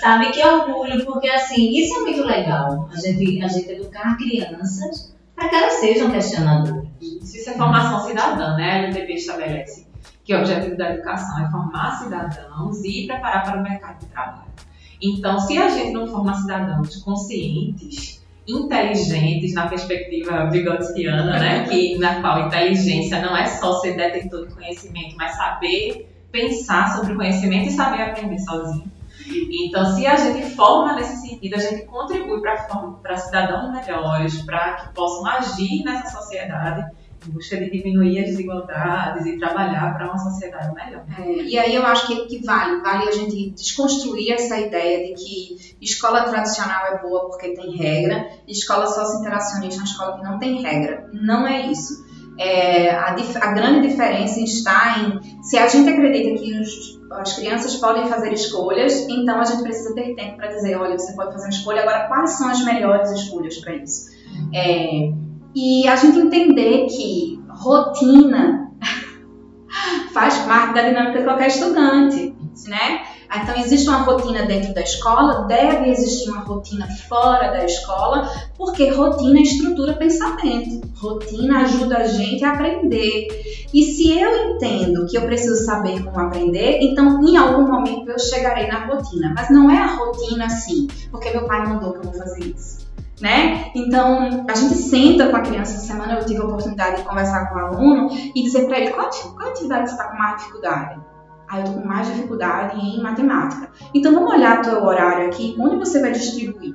Sabe, 0.00 0.30
que 0.32 0.46
orgulho, 0.46 1.04
porque 1.04 1.28
assim, 1.28 1.70
isso 1.70 1.94
é 1.94 2.00
muito 2.00 2.24
legal. 2.24 2.88
A 2.92 2.96
gente, 2.96 3.42
a 3.42 3.48
gente 3.48 3.70
educar 3.70 4.16
crianças 4.16 5.14
para 5.34 5.48
que 5.48 5.56
elas 5.56 5.74
sejam 5.74 6.10
questionadoras. 6.10 6.84
Isso 7.00 7.50
é 7.50 7.54
formação 7.54 8.06
cidadã, 8.06 8.56
né? 8.56 8.70
A 8.70 8.76
LDB 8.86 9.14
estabelece 9.14 9.83
que 10.24 10.34
o 10.34 10.38
objetivo 10.38 10.76
da 10.76 10.94
educação 10.94 11.44
é 11.44 11.50
formar 11.50 11.98
cidadãos 11.98 12.82
e 12.82 13.06
preparar 13.06 13.44
para 13.44 13.60
o 13.60 13.62
mercado 13.62 14.00
de 14.00 14.06
trabalho. 14.06 14.54
Então, 15.00 15.38
se 15.38 15.58
a 15.58 15.68
gente 15.68 15.92
não 15.92 16.06
formar 16.06 16.34
cidadãos 16.34 16.96
conscientes, 17.02 18.24
inteligentes 18.46 19.54
na 19.54 19.68
perspectiva 19.68 20.48
vigotskiana, 20.50 21.38
né, 21.38 21.64
que 21.68 21.98
na 21.98 22.20
qual 22.20 22.46
inteligência 22.46 23.20
não 23.20 23.36
é 23.36 23.46
só 23.46 23.80
ser 23.80 23.96
detentor 23.96 24.46
de 24.48 24.54
conhecimento, 24.54 25.14
mas 25.16 25.36
saber 25.36 26.10
pensar 26.32 26.96
sobre 26.96 27.12
o 27.12 27.16
conhecimento 27.16 27.68
e 27.68 27.72
saber 27.72 28.02
aprender 28.02 28.38
sozinho. 28.38 28.92
Então, 29.26 29.94
se 29.94 30.06
a 30.06 30.16
gente 30.16 30.54
forma 30.54 30.94
nesse 30.94 31.28
sentido, 31.28 31.54
a 31.54 31.58
gente 31.58 31.86
contribui 31.86 32.40
para 32.42 33.16
cidadãos 33.16 33.72
melhores, 33.72 34.42
para 34.42 34.74
que 34.74 34.94
possam 34.94 35.26
agir 35.26 35.82
nessa 35.84 36.18
sociedade 36.18 36.90
busca 37.30 37.56
de 37.56 37.70
diminuir 37.70 38.20
as 38.20 38.26
desigualdades 38.26 39.26
e 39.26 39.38
trabalhar 39.38 39.94
para 39.96 40.06
uma 40.06 40.18
sociedade 40.18 40.74
melhor. 40.74 41.04
É, 41.18 41.42
e 41.42 41.58
aí 41.58 41.74
eu 41.74 41.84
acho 41.86 42.06
que, 42.06 42.26
que 42.26 42.44
vale, 42.44 42.80
vale 42.80 43.08
a 43.08 43.12
gente 43.12 43.50
desconstruir 43.50 44.32
essa 44.32 44.58
ideia 44.58 45.06
de 45.06 45.14
que 45.14 45.74
escola 45.80 46.22
tradicional 46.24 46.86
é 46.86 47.02
boa 47.02 47.28
porque 47.28 47.50
tem 47.50 47.76
regra, 47.76 48.26
e 48.46 48.52
escola 48.52 48.86
socio-interacionista 48.86 49.80
é 49.80 49.82
uma 49.82 49.90
escola 49.90 50.16
que 50.18 50.24
não 50.24 50.38
tem 50.38 50.62
regra. 50.62 51.08
Não 51.12 51.46
é 51.46 51.66
isso. 51.70 52.04
É, 52.36 52.90
a, 52.90 53.14
a 53.14 53.52
grande 53.52 53.88
diferença 53.88 54.40
está 54.40 54.98
em 54.98 55.42
se 55.44 55.56
a 55.56 55.68
gente 55.68 55.88
acredita 55.88 56.42
que 56.42 56.60
os- 56.60 57.00
as 57.12 57.32
crianças 57.34 57.76
podem 57.76 58.06
fazer 58.08 58.32
escolhas, 58.32 59.06
então 59.08 59.38
a 59.40 59.44
gente 59.44 59.62
precisa 59.62 59.94
ter 59.94 60.16
tempo 60.16 60.36
para 60.36 60.48
dizer, 60.48 60.74
olha, 60.76 60.98
você 60.98 61.12
pode 61.14 61.30
fazer 61.32 61.44
uma 61.44 61.50
escolha, 61.50 61.82
agora 61.82 62.08
quais 62.08 62.30
são 62.32 62.48
as 62.48 62.64
melhores 62.64 63.08
escolhas 63.12 63.56
para 63.58 63.76
isso? 63.76 64.06
É, 64.52 65.12
e 65.54 65.86
a 65.86 65.96
gente 65.96 66.18
entender 66.18 66.86
que 66.86 67.40
rotina 67.48 68.70
faz 70.12 70.38
parte 70.38 70.74
da 70.74 70.82
dinâmica 70.82 71.18
de 71.18 71.24
qualquer 71.24 71.48
estudante, 71.48 72.34
né? 72.68 73.02
Então 73.36 73.56
existe 73.56 73.88
uma 73.88 73.98
rotina 73.98 74.42
dentro 74.42 74.72
da 74.72 74.80
escola, 74.80 75.44
deve 75.46 75.90
existir 75.90 76.30
uma 76.30 76.42
rotina 76.42 76.86
fora 77.08 77.48
da 77.50 77.64
escola, 77.64 78.30
porque 78.56 78.90
rotina 78.90 79.40
estrutura 79.40 79.94
pensamento. 79.94 80.86
Rotina 80.96 81.62
ajuda 81.62 81.98
a 81.98 82.06
gente 82.06 82.44
a 82.44 82.52
aprender. 82.52 83.28
E 83.72 83.82
se 83.82 84.16
eu 84.16 84.54
entendo 84.54 85.06
que 85.06 85.16
eu 85.16 85.22
preciso 85.22 85.64
saber 85.64 86.04
como 86.04 86.18
aprender, 86.20 86.78
então 86.80 87.26
em 87.26 87.36
algum 87.36 87.66
momento 87.66 88.08
eu 88.08 88.18
chegarei 88.18 88.68
na 88.68 88.86
rotina. 88.86 89.32
Mas 89.34 89.50
não 89.50 89.68
é 89.68 89.78
a 89.78 89.96
rotina 89.96 90.46
assim, 90.46 90.86
porque 91.10 91.30
meu 91.30 91.46
pai 91.46 91.66
mandou 91.66 91.92
que 91.92 91.98
eu 91.98 92.12
vou 92.12 92.14
fazer 92.14 92.44
isso. 92.44 92.83
Né? 93.20 93.70
Então, 93.76 94.44
a 94.48 94.54
gente 94.54 94.74
senta 94.74 95.28
com 95.28 95.36
a 95.36 95.40
criança. 95.40 95.76
Essa 95.76 95.86
semana 95.86 96.14
eu 96.14 96.24
tive 96.26 96.40
a 96.40 96.44
oportunidade 96.44 96.96
de 96.96 97.04
conversar 97.04 97.48
com 97.48 97.54
o 97.56 97.58
aluno 97.58 98.08
e 98.34 98.42
dizer 98.42 98.66
para 98.66 98.78
ele 98.80 98.90
qual, 98.90 99.08
qual 99.08 99.48
atividade 99.48 99.88
você 99.88 99.94
está 99.94 100.08
com 100.08 100.18
mais 100.18 100.36
dificuldade. 100.38 101.00
Aí 101.48 101.60
eu 101.60 101.66
tô 101.66 101.72
com 101.80 101.86
mais 101.86 102.06
dificuldade 102.08 102.80
em 102.80 103.00
matemática. 103.02 103.70
Então 103.94 104.12
vamos 104.14 104.32
olhar 104.32 104.58
o 104.58 104.62
teu 104.62 104.82
horário 104.82 105.26
aqui, 105.26 105.54
onde 105.60 105.76
você 105.76 106.00
vai 106.00 106.10
distribuir? 106.10 106.74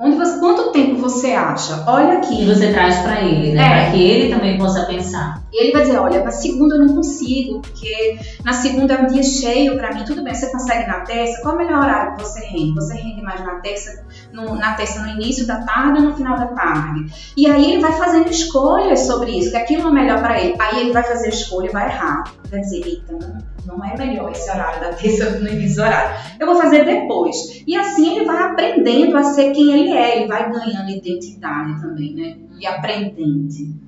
Onde 0.00 0.16
você, 0.16 0.38
quanto 0.38 0.70
tempo 0.70 0.96
você 1.00 1.32
acha? 1.32 1.82
Olha 1.88 2.14
E 2.14 2.16
aqui. 2.18 2.46
você 2.46 2.70
traz 2.72 3.00
para 3.00 3.20
ele, 3.20 3.52
né? 3.52 3.60
É. 3.62 3.68
Para 3.68 3.90
que 3.90 4.00
ele 4.00 4.32
também 4.32 4.56
possa 4.56 4.84
pensar. 4.86 5.42
E 5.52 5.62
ele 5.62 5.72
vai 5.72 5.82
dizer, 5.82 5.98
olha, 5.98 6.22
na 6.22 6.30
segunda 6.30 6.74
eu 6.74 6.86
não 6.86 6.94
consigo, 6.94 7.60
porque 7.60 8.18
na 8.44 8.52
segunda 8.52 8.94
é 8.94 9.02
um 9.02 9.06
dia 9.06 9.22
cheio 9.22 9.76
para 9.76 9.94
mim. 9.94 10.04
Tudo 10.04 10.22
bem, 10.22 10.34
você 10.34 10.50
consegue 10.50 10.86
na 10.86 11.00
terça? 11.00 11.40
Qual 11.42 11.54
é 11.54 11.56
o 11.56 11.58
melhor 11.58 11.82
horário 11.82 12.16
que 12.16 12.22
você 12.22 12.40
rende? 12.40 12.74
Você 12.74 12.94
rende 12.94 13.22
mais 13.22 13.40
na 13.40 13.56
terça, 13.60 14.04
no, 14.32 14.54
na 14.56 14.74
terça 14.74 15.00
no 15.00 15.08
início 15.08 15.46
da 15.46 15.62
tarde 15.62 16.00
ou 16.00 16.10
no 16.10 16.16
final 16.16 16.36
da 16.36 16.48
tarde? 16.48 17.06
E 17.36 17.46
aí 17.46 17.72
ele 17.72 17.82
vai 17.82 17.92
fazendo 17.92 18.30
escolhas 18.30 19.00
sobre 19.00 19.30
isso, 19.38 19.50
que 19.50 19.56
aquilo 19.56 19.88
é 19.88 19.92
melhor 19.92 20.20
para 20.20 20.40
ele. 20.40 20.54
Aí 20.58 20.80
ele 20.80 20.92
vai 20.92 21.02
fazer 21.02 21.26
a 21.26 21.30
escolha 21.30 21.68
e 21.68 21.72
vai 21.72 21.88
errar. 21.88 22.24
Vai 22.50 22.60
dizer, 22.60 22.86
eita, 22.86 23.12
não, 23.12 23.76
não 23.76 23.84
é 23.84 23.96
melhor 23.96 24.30
esse 24.30 24.50
horário 24.50 24.80
da 24.80 24.92
terça 24.92 25.30
no 25.40 25.48
início 25.48 25.76
do 25.76 25.82
horário. 25.82 26.16
Eu 26.38 26.46
vou 26.46 26.56
fazer 26.56 26.84
depois. 26.84 27.62
E 27.66 27.74
assim 27.74 28.16
ele 28.16 28.26
vai 28.26 28.42
aprendendo 28.42 29.16
a 29.16 29.22
ser 29.22 29.52
quem 29.52 29.72
ele 29.72 29.92
é. 29.92 30.18
Ele 30.18 30.28
vai 30.28 30.50
ganhando 30.50 30.90
identidade 30.90 31.80
também, 31.80 32.14
né? 32.14 32.36
E 32.60 32.66
aprendente. 32.66 33.87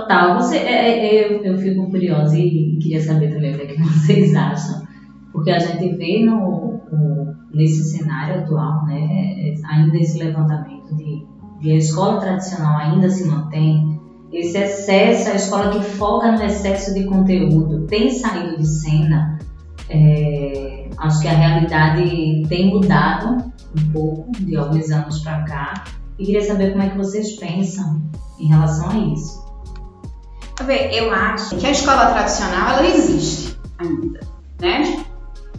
Total. 0.00 0.34
Você, 0.36 0.56
é, 0.58 0.98
é, 1.06 1.32
eu, 1.32 1.44
eu 1.44 1.58
fico 1.58 1.90
curiosa 1.90 2.38
e 2.38 2.76
queria 2.80 3.00
saber 3.00 3.32
também 3.32 3.54
o 3.54 3.56
que, 3.56 3.62
é 3.62 3.66
que 3.66 3.82
vocês 3.82 4.34
acham. 4.34 4.82
Porque 5.32 5.50
a 5.50 5.58
gente 5.58 5.96
vê 5.96 6.24
no, 6.24 6.38
o- 6.38 7.34
nesse 7.52 7.82
cenário 7.84 8.40
atual, 8.40 8.84
né, 8.86 9.00
é, 9.00 9.54
ainda 9.66 9.96
esse 9.98 10.18
levantamento 10.18 10.94
de, 10.96 11.24
de 11.60 11.72
a 11.72 11.76
escola 11.76 12.20
tradicional 12.20 12.76
ainda 12.78 13.08
se 13.08 13.26
mantém, 13.28 14.00
esse 14.32 14.58
excesso, 14.58 15.30
a 15.30 15.34
escola 15.36 15.70
que 15.70 15.80
foca 15.80 16.32
no 16.32 16.42
excesso 16.42 16.92
de 16.92 17.04
conteúdo 17.04 17.86
tem 17.86 18.10
saído 18.10 18.56
de 18.58 18.66
cena. 18.66 19.38
É, 19.88 20.88
acho 20.98 21.20
que 21.20 21.28
a 21.28 21.32
realidade 21.32 22.42
tem 22.48 22.70
mudado 22.70 23.52
um 23.78 23.92
pouco 23.92 24.32
de 24.32 24.56
alguns 24.56 24.90
anos 24.90 25.20
para 25.20 25.42
cá. 25.44 25.84
E 26.18 26.24
queria 26.24 26.42
saber 26.42 26.72
como 26.72 26.82
é 26.82 26.90
que 26.90 26.96
vocês 26.96 27.36
pensam 27.36 28.02
em 28.40 28.46
relação 28.48 28.90
a 28.90 28.98
isso. 29.12 29.43
Eu 30.92 31.12
acho 31.12 31.56
que 31.56 31.66
a 31.66 31.70
escola 31.70 32.12
tradicional 32.12 32.78
ela 32.78 32.86
existe 32.86 33.58
ainda, 33.78 34.20
né? 34.60 35.04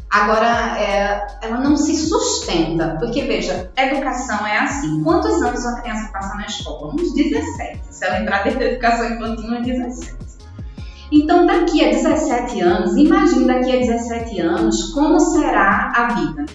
Agora, 0.10 0.80
é, 0.80 1.28
ela 1.42 1.60
não 1.60 1.76
se 1.76 1.94
sustenta, 1.94 2.96
porque 2.98 3.24
veja, 3.24 3.70
educação 3.76 4.48
é 4.48 4.60
assim. 4.60 5.04
Quantos 5.04 5.42
anos 5.42 5.66
uma 5.66 5.82
criança 5.82 6.10
passa 6.14 6.36
na 6.36 6.46
escola? 6.46 6.94
Uns 6.94 7.14
17. 7.14 7.82
Se 7.90 8.06
ela 8.06 8.22
entrar 8.22 8.44
dentro 8.44 8.60
da 8.60 8.66
educação 8.66 9.14
infantil, 9.14 9.52
uns 9.52 9.66
17. 9.66 10.16
Então, 11.12 11.46
daqui 11.46 11.84
a 11.84 11.90
17 11.90 12.62
anos, 12.62 12.96
imagine 12.96 13.46
daqui 13.46 13.76
a 13.76 13.80
17 13.80 14.40
anos 14.40 14.94
como 14.94 15.20
será 15.20 15.92
a 15.94 16.14
vida. 16.14 16.46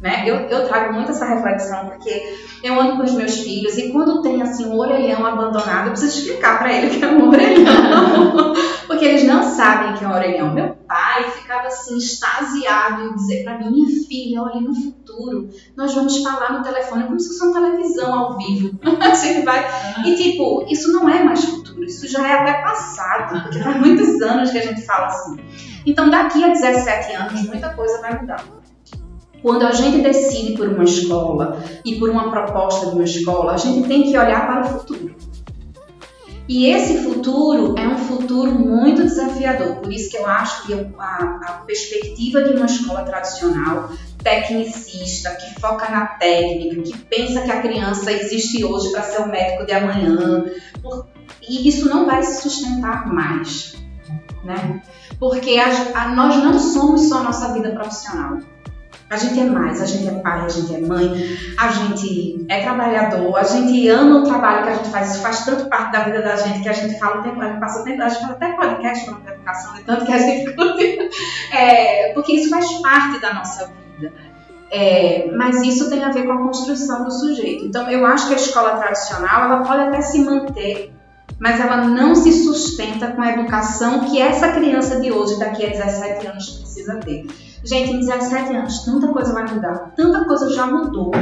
Né? 0.00 0.24
Eu, 0.26 0.36
eu 0.48 0.66
trago 0.66 0.94
muito 0.94 1.10
essa 1.10 1.26
reflexão 1.26 1.86
porque 1.88 2.38
eu 2.62 2.80
ando 2.80 2.96
com 2.96 3.02
os 3.02 3.12
meus 3.12 3.34
filhos 3.40 3.76
e 3.76 3.92
quando 3.92 4.22
tem 4.22 4.40
assim 4.40 4.64
um 4.64 4.78
orelhão 4.78 5.26
abandonado, 5.26 5.88
eu 5.88 5.90
preciso 5.90 6.20
explicar 6.20 6.58
para 6.58 6.72
ele 6.72 6.88
que 6.88 7.04
é 7.04 7.08
um 7.08 7.28
orelhão. 7.28 8.54
porque 8.88 9.04
eles 9.04 9.24
não 9.24 9.42
sabem 9.42 9.92
que 9.94 10.04
é 10.04 10.08
um 10.08 10.14
orelhão. 10.14 10.54
Meu 10.54 10.74
pai 10.88 11.30
ficava 11.32 11.66
assim 11.66 11.98
extasiado 11.98 13.02
em 13.02 13.14
dizer 13.14 13.44
para 13.44 13.58
mim, 13.58 13.70
minha 13.70 14.06
filha, 14.08 14.42
olha 14.42 14.60
no 14.62 14.74
futuro, 14.74 15.50
nós 15.76 15.94
vamos 15.94 16.16
falar 16.22 16.54
no 16.54 16.62
telefone 16.62 17.04
como 17.04 17.20
se 17.20 17.28
fosse 17.28 17.44
uma 17.44 17.60
televisão 17.60 18.14
ao 18.14 18.38
vivo. 18.38 18.78
Você 18.82 19.42
vai 19.42 19.66
e 20.06 20.16
tipo, 20.16 20.64
isso 20.70 20.90
não 20.92 21.10
é 21.10 21.22
mais 21.22 21.44
futuro, 21.44 21.84
isso 21.84 22.08
já 22.08 22.26
é 22.26 22.32
até 22.32 22.62
passado, 22.62 23.42
porque 23.42 23.62
faz 23.62 23.76
muitos 23.76 24.22
anos 24.22 24.50
que 24.50 24.58
a 24.58 24.62
gente 24.62 24.80
fala 24.86 25.08
assim. 25.08 25.36
Então 25.84 26.08
daqui 26.08 26.42
a 26.42 26.48
17 26.48 27.12
anos 27.12 27.42
muita 27.42 27.68
coisa 27.74 28.00
vai 28.00 28.18
mudar. 28.18 28.59
Quando 29.42 29.66
a 29.66 29.72
gente 29.72 30.02
decide 30.02 30.56
por 30.56 30.68
uma 30.68 30.84
escola 30.84 31.62
e 31.84 31.96
por 31.96 32.10
uma 32.10 32.30
proposta 32.30 32.86
de 32.86 32.94
uma 32.94 33.04
escola, 33.04 33.54
a 33.54 33.56
gente 33.56 33.88
tem 33.88 34.02
que 34.02 34.16
olhar 34.16 34.46
para 34.46 34.60
o 34.60 34.78
futuro. 34.78 35.14
E 36.48 36.66
esse 36.66 37.04
futuro 37.04 37.78
é 37.78 37.86
um 37.86 37.96
futuro 37.96 38.50
muito 38.50 39.04
desafiador, 39.04 39.76
por 39.76 39.92
isso 39.92 40.10
que 40.10 40.16
eu 40.16 40.26
acho 40.26 40.66
que 40.66 40.74
a, 40.98 41.40
a 41.46 41.52
perspectiva 41.64 42.42
de 42.42 42.56
uma 42.56 42.66
escola 42.66 43.04
tradicional, 43.04 43.90
tecnicista, 44.20 45.30
que 45.36 45.60
foca 45.60 45.88
na 45.88 46.06
técnica, 46.06 46.82
que 46.82 46.98
pensa 47.04 47.42
que 47.42 47.52
a 47.52 47.62
criança 47.62 48.10
existe 48.12 48.64
hoje 48.64 48.90
para 48.90 49.02
ser 49.02 49.22
o 49.22 49.28
médico 49.28 49.64
de 49.64 49.72
amanhã, 49.72 50.44
por, 50.82 51.06
e 51.48 51.68
isso 51.68 51.88
não 51.88 52.04
vai 52.04 52.20
se 52.24 52.42
sustentar 52.42 53.06
mais, 53.06 53.76
né? 54.42 54.82
Porque 55.20 55.56
a, 55.56 56.02
a, 56.02 56.08
nós 56.08 56.36
não 56.36 56.58
somos 56.58 57.08
só 57.08 57.22
nossa 57.22 57.52
vida 57.52 57.70
profissional. 57.70 58.38
A 59.10 59.16
gente 59.16 59.40
é 59.40 59.44
mais, 59.44 59.82
a 59.82 59.86
gente 59.86 60.08
é 60.08 60.12
pai, 60.20 60.44
a 60.44 60.48
gente 60.48 60.72
é 60.72 60.80
mãe, 60.80 61.36
a 61.58 61.68
gente 61.68 62.46
é 62.48 62.62
trabalhador, 62.62 63.36
a 63.36 63.42
gente 63.42 63.88
ama 63.88 64.20
o 64.20 64.22
trabalho 64.22 64.62
que 64.62 64.68
a 64.68 64.74
gente 64.74 64.88
faz, 64.88 65.10
isso 65.10 65.20
faz 65.20 65.44
tanto 65.44 65.68
parte 65.68 65.90
da 65.90 66.04
vida 66.04 66.22
da 66.22 66.36
gente 66.36 66.60
que 66.60 66.68
a 66.68 66.72
gente 66.72 66.96
fala 66.96 67.18
o 67.18 67.22
tempo, 67.24 67.42
a 67.42 67.48
gente 67.48 67.58
passa 67.58 67.80
o 67.80 67.84
tempo, 67.84 68.00
a 68.00 68.08
gente 68.08 68.20
faz 68.20 68.32
até 68.34 68.52
podcast 68.52 69.06
falando 69.06 69.28
educação, 69.28 69.74
de 69.74 69.82
tanto 69.82 70.06
que 70.06 70.12
a 70.12 70.18
gente 70.18 70.54
é, 71.52 72.12
porque 72.14 72.34
isso 72.34 72.50
faz 72.50 72.72
parte 72.80 73.20
da 73.20 73.34
nossa 73.34 73.72
vida. 73.98 74.12
É, 74.70 75.28
mas 75.36 75.60
isso 75.62 75.90
tem 75.90 76.04
a 76.04 76.10
ver 76.10 76.24
com 76.24 76.32
a 76.32 76.38
construção 76.38 77.02
do 77.02 77.10
sujeito. 77.10 77.64
Então, 77.64 77.90
eu 77.90 78.06
acho 78.06 78.28
que 78.28 78.34
a 78.34 78.36
escola 78.36 78.76
tradicional 78.76 79.46
ela 79.46 79.64
pode 79.64 79.80
até 79.80 80.00
se 80.02 80.20
manter, 80.20 80.92
mas 81.40 81.58
ela 81.58 81.78
não 81.78 82.14
se 82.14 82.32
sustenta 82.44 83.08
com 83.08 83.20
a 83.20 83.32
educação 83.32 84.04
que 84.04 84.22
essa 84.22 84.52
criança 84.52 85.00
de 85.00 85.10
hoje, 85.10 85.36
daqui 85.40 85.66
a 85.66 85.70
17 85.70 86.26
anos, 86.28 86.50
precisa 86.50 86.94
ter. 86.98 87.26
Gente, 87.62 87.92
em 87.92 88.00
17 88.00 88.56
anos, 88.56 88.84
tanta 88.84 89.08
coisa 89.08 89.32
vai 89.32 89.46
mudar, 89.52 89.92
tanta 89.96 90.24
coisa 90.24 90.50
já 90.50 90.66
mudou. 90.66 91.12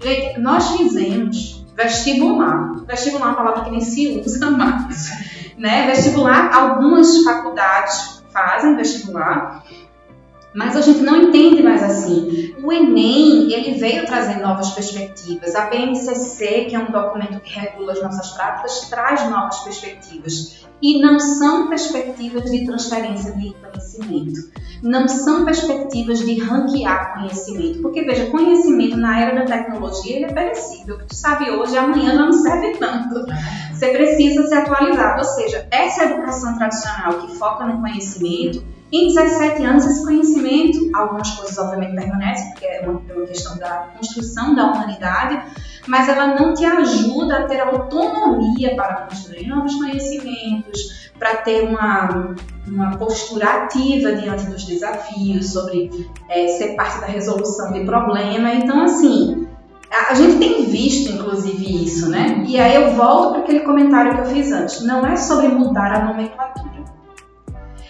Gente, 0.00 0.40
nós 0.40 0.76
fizemos 0.76 1.64
vestibular. 1.74 2.74
Vestibular 2.86 3.26
é 3.26 3.28
uma 3.28 3.34
palavra 3.34 3.64
que 3.64 3.70
nem 3.70 3.80
se 3.80 4.22
usa 4.24 4.50
mais. 4.50 5.10
Né? 5.56 5.86
Vestibular, 5.86 6.54
algumas 6.54 7.24
faculdades 7.24 8.22
fazem 8.30 8.76
vestibular, 8.76 9.64
mas 10.56 10.74
a 10.74 10.80
gente 10.80 11.00
não 11.00 11.24
entende 11.24 11.62
mais 11.62 11.82
assim. 11.82 12.54
O 12.64 12.72
Enem, 12.72 13.52
ele 13.52 13.78
veio 13.78 14.06
trazer 14.06 14.40
novas 14.40 14.70
perspectivas. 14.70 15.54
A 15.54 15.66
BNCC, 15.66 16.64
que 16.64 16.74
é 16.74 16.78
um 16.78 16.90
documento 16.90 17.40
que 17.40 17.60
regula 17.60 17.92
as 17.92 18.02
nossas 18.02 18.30
práticas, 18.30 18.88
traz 18.88 19.28
novas 19.28 19.58
perspectivas. 19.60 20.66
E 20.80 21.02
não 21.02 21.20
são 21.20 21.68
perspectivas 21.68 22.50
de 22.50 22.64
transferência 22.64 23.32
de 23.32 23.52
conhecimento. 23.52 24.50
Não 24.82 25.06
são 25.06 25.44
perspectivas 25.44 26.20
de 26.20 26.38
ranquear 26.40 27.18
conhecimento. 27.18 27.82
Porque, 27.82 28.02
veja, 28.02 28.30
conhecimento 28.30 28.96
na 28.96 29.20
era 29.20 29.34
da 29.34 29.44
tecnologia, 29.44 30.16
ele 30.16 30.24
é 30.24 30.32
perecível. 30.32 30.94
O 30.94 30.98
que 31.00 31.06
tu 31.06 31.14
sabe 31.14 31.50
hoje, 31.50 31.76
amanhã 31.76 32.14
já 32.14 32.24
não 32.24 32.32
serve 32.32 32.78
tanto. 32.78 33.26
Você 33.74 33.88
precisa 33.88 34.46
se 34.46 34.54
atualizar. 34.54 35.18
Ou 35.18 35.24
seja, 35.24 35.68
essa 35.70 36.04
educação 36.04 36.56
tradicional 36.56 37.12
que 37.20 37.36
foca 37.36 37.66
no 37.66 37.82
conhecimento, 37.82 38.64
em 38.92 39.08
17 39.08 39.64
anos, 39.64 39.84
esse 39.84 40.04
conhecimento, 40.04 40.90
algumas 40.94 41.30
coisas 41.30 41.58
obviamente 41.58 41.96
permanecem, 41.96 42.50
porque 42.50 42.66
é 42.66 42.88
uma, 42.88 43.02
é 43.08 43.14
uma 43.14 43.26
questão 43.26 43.58
da 43.58 43.88
construção 43.96 44.54
da 44.54 44.72
humanidade, 44.72 45.42
mas 45.88 46.08
ela 46.08 46.38
não 46.38 46.54
te 46.54 46.64
ajuda 46.64 47.38
a 47.38 47.42
ter 47.44 47.60
autonomia 47.60 48.76
para 48.76 49.02
construir 49.02 49.48
novos 49.48 49.74
conhecimentos, 49.74 51.10
para 51.18 51.36
ter 51.36 51.64
uma, 51.64 52.34
uma 52.66 52.96
postura 52.96 53.64
ativa 53.64 54.12
diante 54.12 54.46
dos 54.46 54.64
desafios, 54.64 55.52
sobre 55.52 56.08
é, 56.28 56.46
ser 56.48 56.76
parte 56.76 57.00
da 57.00 57.06
resolução 57.06 57.72
de 57.72 57.84
problema. 57.84 58.54
Então, 58.54 58.82
assim, 58.82 59.48
a 60.08 60.14
gente 60.14 60.38
tem 60.38 60.66
visto, 60.66 61.12
inclusive, 61.12 61.84
isso, 61.84 62.08
né? 62.08 62.44
E 62.46 62.58
aí 62.58 62.74
eu 62.74 62.92
volto 62.92 63.30
para 63.32 63.40
aquele 63.40 63.60
comentário 63.60 64.14
que 64.14 64.20
eu 64.20 64.26
fiz 64.26 64.52
antes. 64.52 64.82
Não 64.82 65.06
é 65.06 65.16
sobre 65.16 65.48
mudar 65.48 65.92
a 65.92 66.04
nomenclatura. 66.04 66.65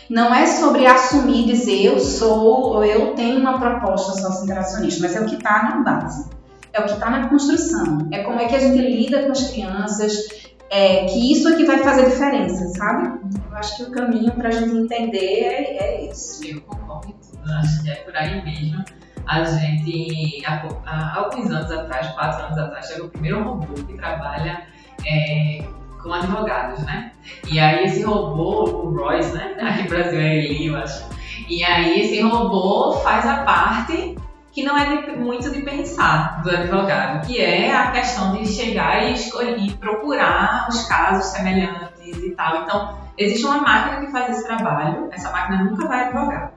Não 0.09 0.35
é 0.35 0.47
sobre 0.47 0.87
assumir 0.87 1.43
e 1.43 1.47
dizer 1.47 1.85
eu 1.85 1.99
sou 1.99 2.75
ou 2.75 2.85
eu 2.85 3.15
tenho 3.15 3.41
uma 3.41 3.59
proposta 3.59 4.13
socio-interacionista, 4.21 5.03
mas 5.03 5.17
é 5.17 5.21
o 5.21 5.27
que 5.27 5.35
está 5.35 5.65
na 5.65 5.83
base, 5.83 6.31
é 6.73 6.81
o 6.81 6.85
que 6.85 6.93
está 6.93 7.11
na 7.11 7.29
construção, 7.29 8.09
é 8.13 8.23
como 8.23 8.39
é 8.39 8.47
que 8.47 8.55
a 8.55 8.61
gente 8.61 8.79
lida 8.79 9.25
com 9.25 9.33
as 9.33 9.51
crianças, 9.51 10.29
é, 10.71 11.07
que 11.07 11.33
isso 11.33 11.49
é 11.49 11.57
que 11.57 11.65
vai 11.65 11.79
fazer 11.79 12.07
diferença, 12.11 12.69
sabe? 12.69 13.21
Eu 13.51 13.57
acho 13.57 13.77
que 13.77 13.83
o 13.85 13.91
caminho 13.91 14.33
para 14.33 14.49
a 14.49 14.53
gente 14.53 14.77
entender 14.77 15.19
é, 15.19 15.77
é 15.79 16.11
isso. 16.11 16.45
Eu 16.45 16.61
concordo 16.63 17.15
tudo, 17.15 17.53
acho 17.53 17.83
que 17.83 17.91
é 17.91 17.95
por 17.97 18.17
aí 18.17 18.45
mesmo. 18.45 18.85
A 19.27 19.43
gente, 19.43 20.43
há, 20.47 20.63
há 20.87 21.17
alguns 21.17 21.51
anos 21.51 21.71
atrás, 21.71 22.09
quatro 22.09 22.47
anos 22.47 22.59
atrás, 22.59 22.87
chegou 22.87 23.07
o 23.07 23.11
primeiro 23.11 23.43
robô 23.43 23.75
que 23.75 23.95
trabalha 23.95 24.67
é, 25.05 25.65
com 26.07 26.15
advogados, 26.15 26.81
né? 26.85 27.13
E 27.51 27.59
aí 27.59 27.85
esse 27.85 28.03
robô, 28.05 28.65
o 28.65 28.97
Royce, 28.97 29.35
né? 29.35 29.57
Aqui 29.61 29.83
no 29.83 29.89
Brasil 29.89 30.21
é 30.21 30.37
ele, 30.37 30.67
eu 30.69 30.77
acho. 30.77 31.05
E 31.49 31.65
aí 31.65 32.01
esse 32.01 32.21
robô 32.23 32.93
faz 33.03 33.27
a 33.27 33.39
parte 33.39 34.17
que 34.53 34.63
não 34.63 34.77
é 34.79 35.03
de, 35.03 35.19
muito 35.19 35.51
de 35.51 35.61
pensar 35.61 36.43
do 36.43 36.49
advogado, 36.49 37.27
que 37.27 37.39
é 37.39 37.75
a 37.75 37.91
questão 37.91 38.33
de 38.33 38.47
chegar 38.47 39.05
e 39.05 39.13
escolher, 39.13 39.77
procurar 39.77 40.67
os 40.71 40.87
casos 40.87 41.27
semelhantes 41.27 42.17
e 42.25 42.31
tal. 42.31 42.63
Então, 42.63 42.97
existe 43.19 43.45
uma 43.45 43.59
máquina 43.59 44.01
que 44.01 44.11
faz 44.11 44.31
esse 44.31 44.47
trabalho, 44.47 45.11
essa 45.13 45.31
máquina 45.31 45.63
nunca 45.63 45.87
vai 45.87 46.05
advogar. 46.05 46.53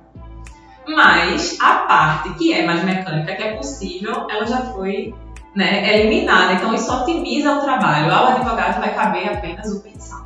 Mas 0.87 1.57
a 1.59 1.75
parte 1.79 2.33
que 2.35 2.53
é 2.53 2.65
mais 2.65 2.83
mecânica, 2.85 3.35
que 3.35 3.43
é 3.43 3.57
possível, 3.57 4.27
ela 4.29 4.45
já 4.47 4.61
foi 4.61 5.13
né, 5.55 5.99
eliminada. 5.99 6.53
Então, 6.53 6.73
isso 6.73 6.91
otimiza 6.93 7.53
o 7.53 7.61
trabalho. 7.61 8.13
Ao 8.13 8.27
advogado 8.27 8.79
vai 8.79 8.93
caber 8.93 9.29
apenas 9.29 9.71
o 9.71 9.81
pensar. 9.81 10.23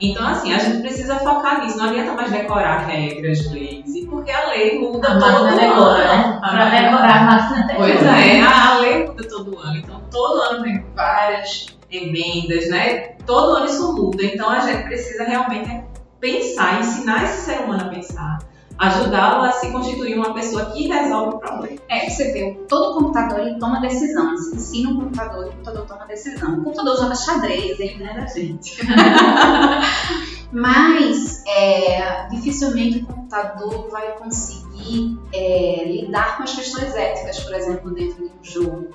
Então, 0.00 0.26
assim, 0.26 0.52
a 0.52 0.58
gente 0.58 0.80
precisa 0.80 1.16
focar 1.16 1.64
nisso. 1.64 1.78
Não 1.78 1.86
adianta 1.86 2.12
mais 2.12 2.30
decorar 2.30 2.86
regras, 2.86 3.50
leis, 3.50 4.04
porque 4.10 4.30
a 4.30 4.48
lei 4.48 4.78
muda 4.78 5.08
a 5.08 5.18
todo 5.18 5.44
ano. 5.44 5.56
Decora, 5.56 6.16
né? 6.16 6.38
Para 6.40 6.64
decorar 6.66 7.16
a 7.16 7.24
máquina 7.24 7.66
decora. 7.66 7.92
Pois 7.94 8.02
é, 8.02 8.40
a 8.42 8.78
lei 8.78 9.06
muda 9.06 9.28
todo 9.28 9.58
ano. 9.58 9.76
Então, 9.76 10.02
todo 10.10 10.40
ano 10.42 10.62
tem 10.62 10.84
várias 10.94 11.66
emendas, 11.90 12.68
né? 12.68 13.16
Todo 13.24 13.56
ano 13.56 13.66
isso 13.66 13.92
muda. 13.94 14.22
Então, 14.22 14.50
a 14.50 14.60
gente 14.60 14.82
precisa 14.84 15.24
realmente 15.24 15.82
pensar, 16.20 16.80
ensinar 16.80 17.24
esse 17.24 17.46
ser 17.46 17.60
humano 17.60 17.86
a 17.86 17.88
pensar 17.88 18.38
ajudá-lo 18.78 19.44
a 19.44 19.52
se 19.52 19.70
constituir 19.70 20.16
uma 20.16 20.34
pessoa 20.34 20.66
que 20.66 20.86
resolve 20.86 21.36
o 21.36 21.38
problema. 21.38 21.78
É, 21.88 22.08
você 22.10 22.32
vê, 22.32 22.64
todo 22.68 22.98
computador 22.98 23.40
ele 23.40 23.58
toma 23.58 23.80
decisão. 23.80 24.36
Você 24.36 24.56
ensina 24.56 24.90
um 24.90 25.00
computador, 25.00 25.46
o 25.46 25.50
computador 25.50 25.86
toma 25.86 26.06
decisão. 26.06 26.58
O 26.58 26.64
computador 26.64 26.96
joga 26.96 27.14
xadrez, 27.14 27.80
ele 27.80 28.04
não 28.04 28.10
é 28.10 28.20
da 28.20 28.26
gente. 28.26 28.78
Mas 30.52 31.42
é, 31.46 32.28
dificilmente 32.28 32.98
o 32.98 33.06
computador 33.06 33.88
vai 33.90 34.12
conseguir 34.12 35.18
é, 35.32 35.84
lidar 35.86 36.36
com 36.36 36.44
as 36.44 36.54
questões 36.54 36.94
éticas, 36.94 37.40
por 37.40 37.54
exemplo, 37.54 37.90
dentro 37.92 38.24
de 38.24 38.30
um 38.30 38.44
jogo. 38.44 38.88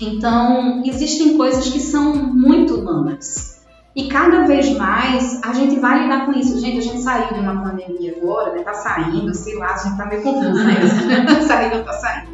Então, 0.00 0.82
existem 0.84 1.36
coisas 1.36 1.68
que 1.68 1.78
são 1.78 2.14
muito 2.14 2.74
humanas 2.74 3.51
e 3.94 4.08
cada 4.08 4.46
vez 4.46 4.70
mais 4.76 5.40
a 5.42 5.52
gente 5.52 5.78
vai 5.78 6.02
lidar 6.02 6.24
com 6.24 6.32
isso. 6.32 6.58
Gente, 6.58 6.78
a 6.78 6.80
gente 6.80 7.02
saiu 7.02 7.34
de 7.34 7.40
uma 7.40 7.62
pandemia 7.62 8.16
agora, 8.16 8.54
né? 8.54 8.62
Tá 8.62 8.72
saindo, 8.72 9.34
sei 9.34 9.56
lá, 9.56 9.74
a 9.74 9.76
gente 9.76 9.96
tá 9.98 10.06
meio 10.06 10.22
confuso, 10.22 10.64
né? 10.64 10.74
saindo, 11.46 11.84
tá 11.84 11.92
saindo. 11.92 12.30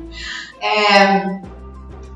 É, 0.60 1.40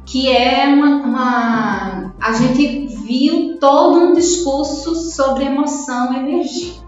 que 0.07 0.31
é 0.31 0.66
uma, 0.66 0.96
uma, 1.02 2.14
A 2.20 2.33
gente 2.33 2.87
viu 2.87 3.59
todo 3.59 3.98
um 3.98 4.12
discurso 4.12 4.94
sobre 4.94 5.44
emoção 5.44 6.12
e 6.12 6.18
energia. 6.18 6.83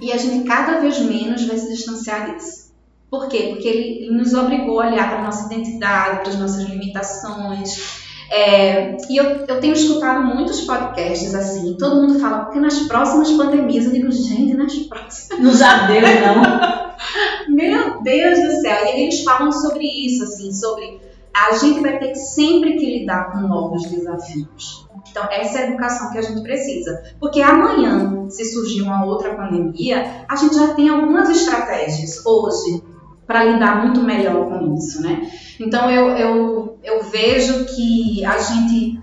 E 0.00 0.12
a 0.12 0.16
gente 0.16 0.46
cada 0.46 0.78
vez 0.78 1.00
menos 1.00 1.44
vai 1.44 1.58
se 1.58 1.68
distanciar 1.74 2.34
disso. 2.34 2.72
Por 3.10 3.28
quê? 3.28 3.48
Porque 3.50 3.66
ele 3.66 4.16
nos 4.16 4.32
obrigou 4.32 4.80
a 4.80 4.86
olhar 4.86 5.08
para 5.08 5.20
a 5.20 5.24
nossa 5.24 5.46
identidade, 5.46 6.20
para 6.20 6.28
as 6.28 6.38
nossas 6.38 6.64
limitações 6.64 8.05
é, 8.30 8.96
e 9.08 9.16
eu, 9.16 9.24
eu 9.46 9.60
tenho 9.60 9.74
escutado 9.74 10.24
muitos 10.24 10.62
podcasts 10.62 11.34
assim, 11.34 11.76
todo 11.78 12.02
mundo 12.02 12.18
fala, 12.18 12.44
porque 12.44 12.58
nas 12.58 12.80
próximas 12.80 13.30
pandemias, 13.32 13.84
eu 13.86 13.92
digo, 13.92 14.10
gente, 14.10 14.54
nas 14.54 14.74
próximas. 14.74 15.40
Não 15.40 15.52
já 15.52 15.86
deu, 15.86 16.02
não. 16.02 16.86
Meu 17.54 18.02
Deus 18.02 18.38
do 18.40 18.60
céu! 18.60 18.86
E 18.86 19.02
eles 19.02 19.22
falam 19.22 19.52
sobre 19.52 19.86
isso, 19.86 20.24
assim, 20.24 20.52
sobre 20.52 21.00
a 21.34 21.54
gente 21.56 21.80
vai 21.80 21.98
ter 21.98 22.14
sempre 22.14 22.76
que 22.76 22.98
lidar 22.98 23.32
com 23.32 23.46
novos 23.46 23.82
desafios. 23.90 24.86
Então, 25.10 25.24
essa 25.30 25.58
é 25.58 25.62
a 25.62 25.66
educação 25.68 26.10
que 26.10 26.18
a 26.18 26.22
gente 26.22 26.42
precisa. 26.42 27.02
Porque 27.20 27.40
amanhã, 27.40 28.28
se 28.28 28.44
surgir 28.52 28.82
uma 28.82 29.04
outra 29.04 29.34
pandemia, 29.34 30.24
a 30.28 30.36
gente 30.36 30.54
já 30.56 30.74
tem 30.74 30.88
algumas 30.88 31.28
estratégias 31.28 32.24
hoje 32.24 32.82
para 33.26 33.44
lidar 33.44 33.84
muito 33.84 34.02
melhor 34.02 34.48
com 34.48 34.74
isso, 34.74 35.02
né? 35.02 35.30
Então, 35.58 35.90
eu, 35.90 36.10
eu, 36.16 36.78
eu 36.84 37.02
vejo 37.04 37.64
que 37.66 38.24
a 38.24 38.38
gente, 38.38 39.00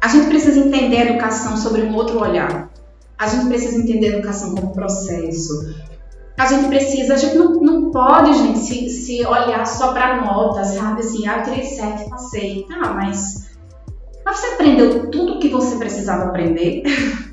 a 0.00 0.08
gente 0.08 0.26
precisa 0.26 0.58
entender 0.58 0.96
a 0.96 1.10
educação 1.10 1.56
sobre 1.56 1.82
um 1.82 1.94
outro 1.94 2.20
olhar. 2.20 2.70
A 3.18 3.26
gente 3.28 3.46
precisa 3.46 3.78
entender 3.78 4.14
a 4.14 4.18
educação 4.18 4.54
como 4.54 4.72
processo, 4.72 5.74
a 6.40 6.46
gente 6.46 6.68
precisa, 6.68 7.12
a 7.12 7.16
gente 7.18 7.36
não, 7.36 7.52
não 7.60 7.90
pode, 7.90 8.32
gente, 8.32 8.60
se, 8.60 8.88
se 8.88 9.26
olhar 9.26 9.66
só 9.66 9.92
para 9.92 10.22
nota, 10.22 10.64
sabe? 10.64 11.00
Assim, 11.00 11.28
ah, 11.28 11.42
tirei 11.42 11.62
7, 11.62 12.08
passei. 12.08 12.64
Tá, 12.66 12.94
mas, 12.94 13.50
mas 14.24 14.38
você 14.38 14.46
aprendeu 14.46 15.10
tudo 15.10 15.34
o 15.34 15.38
que 15.38 15.50
você 15.50 15.76
precisava 15.76 16.24
aprender? 16.24 16.82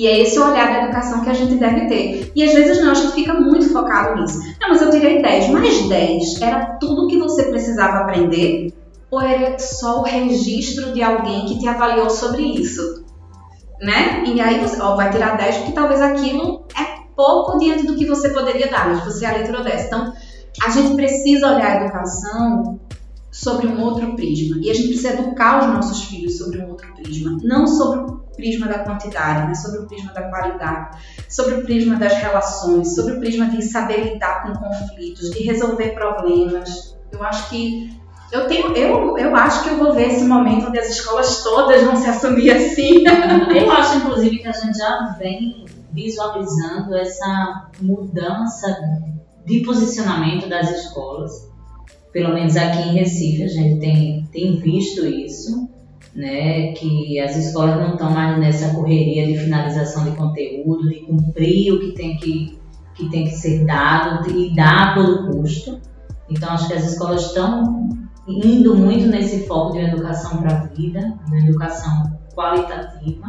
E 0.00 0.06
é 0.06 0.18
esse 0.18 0.38
olhar 0.40 0.72
da 0.72 0.84
educação 0.84 1.20
que 1.20 1.28
a 1.28 1.34
gente 1.34 1.56
deve 1.56 1.86
ter. 1.86 2.32
E 2.34 2.42
às 2.42 2.54
vezes 2.54 2.82
não, 2.82 2.92
a 2.92 2.94
gente 2.94 3.12
fica 3.12 3.34
muito 3.34 3.70
focado 3.70 4.18
nisso. 4.18 4.38
Não, 4.58 4.70
mas 4.70 4.80
eu 4.80 4.88
tirei 4.88 5.20
10, 5.20 5.50
mas 5.50 5.88
10 5.90 6.40
era 6.40 6.78
tudo 6.80 7.06
que 7.06 7.18
você 7.18 7.50
precisava 7.50 7.98
aprender? 7.98 8.72
Ou 9.10 9.20
era 9.20 9.58
só 9.58 10.00
o 10.00 10.04
registro 10.04 10.94
de 10.94 11.02
alguém 11.02 11.44
que 11.44 11.58
te 11.58 11.68
avaliou 11.68 12.08
sobre 12.08 12.44
isso? 12.44 13.04
Né? 13.78 14.24
E 14.24 14.40
aí 14.40 14.58
você 14.58 14.80
ó, 14.80 14.96
vai 14.96 15.10
tirar 15.10 15.36
10 15.36 15.56
porque 15.58 15.72
talvez 15.72 16.00
aquilo 16.00 16.64
é 16.74 17.00
pouco 17.14 17.58
diante 17.58 17.84
do 17.84 17.94
que 17.94 18.06
você 18.06 18.30
poderia 18.30 18.70
dar, 18.70 18.88
mas 18.88 19.04
você 19.04 19.26
é 19.26 19.28
a 19.28 19.34
leitura 19.34 19.62
dessa. 19.62 19.86
Então, 19.88 20.14
a 20.64 20.70
gente 20.70 20.94
precisa 20.94 21.46
olhar 21.46 21.72
a 21.72 21.84
educação 21.84 22.80
sobre 23.30 23.66
um 23.68 23.80
outro 23.82 24.14
prisma. 24.16 24.58
E 24.60 24.70
a 24.70 24.74
gente 24.74 24.88
precisa 24.88 25.14
educar 25.14 25.60
os 25.60 25.66
nossos 25.74 26.04
filhos 26.04 26.38
sobre 26.38 26.60
um 26.60 26.70
outro 26.70 26.92
prisma. 26.94 27.38
Não 27.42 27.66
sobre 27.66 28.00
o 28.00 28.16
prisma 28.34 28.66
da 28.66 28.80
quantidade, 28.80 29.46
mas 29.46 29.62
sobre 29.62 29.80
o 29.80 29.86
prisma 29.86 30.12
da 30.12 30.22
qualidade, 30.22 30.98
sobre 31.28 31.54
o 31.54 31.62
prisma 31.62 31.96
das 31.96 32.14
relações, 32.14 32.94
sobre 32.94 33.14
o 33.14 33.20
prisma 33.20 33.46
de 33.46 33.62
saber 33.62 34.12
lidar 34.12 34.42
com 34.42 34.52
conflitos, 34.52 35.30
de 35.30 35.42
resolver 35.44 35.90
problemas. 35.90 36.96
Eu 37.12 37.22
acho 37.22 37.48
que 37.50 38.00
eu 38.32 38.46
tenho, 38.46 38.76
eu, 38.76 39.18
eu 39.18 39.34
acho 39.34 39.64
que 39.64 39.70
eu 39.70 39.76
vou 39.76 39.92
ver 39.92 40.08
esse 40.08 40.24
momento 40.24 40.68
onde 40.68 40.78
as 40.78 40.88
escolas 40.88 41.42
todas 41.42 41.82
vão 41.82 41.96
se 41.96 42.08
assumir 42.08 42.52
assim. 42.52 43.02
Eu 43.52 43.70
acho, 43.72 43.96
inclusive, 43.96 44.38
que 44.38 44.46
a 44.46 44.52
gente 44.52 44.78
já 44.78 45.16
vem 45.18 45.64
visualizando 45.92 46.94
essa 46.94 47.70
mudança 47.80 48.76
de 49.44 49.60
posicionamento 49.64 50.48
das 50.48 50.70
escolas. 50.70 51.49
Pelo 52.12 52.34
menos 52.34 52.56
aqui 52.56 52.88
em 52.88 52.94
Recife 52.94 53.44
a 53.44 53.48
gente 53.48 53.80
tem, 53.80 54.28
tem 54.32 54.56
visto 54.56 55.06
isso, 55.06 55.68
né, 56.14 56.72
que 56.72 57.20
as 57.20 57.36
escolas 57.36 57.76
não 57.76 57.92
estão 57.92 58.10
mais 58.10 58.38
nessa 58.38 58.74
correria 58.74 59.26
de 59.26 59.38
finalização 59.38 60.04
de 60.04 60.16
conteúdo, 60.16 60.88
de 60.88 61.00
cumprir 61.00 61.72
o 61.72 61.78
que 61.78 61.92
tem 61.92 62.16
que, 62.16 62.58
que, 62.94 63.08
tem 63.10 63.24
que 63.24 63.30
ser 63.30 63.64
dado 63.64 64.28
e 64.30 64.54
dar 64.54 64.90
a 64.90 64.94
todo 64.94 65.30
custo. 65.30 65.80
Então 66.28 66.50
acho 66.50 66.66
que 66.66 66.74
as 66.74 66.92
escolas 66.92 67.26
estão 67.26 67.88
indo 68.26 68.76
muito 68.76 69.06
nesse 69.06 69.46
foco 69.46 69.72
de 69.72 69.78
uma 69.78 69.88
educação 69.88 70.38
para 70.38 70.56
a 70.56 70.64
vida, 70.66 71.16
uma 71.26 71.38
educação 71.38 72.18
qualitativa, 72.34 73.26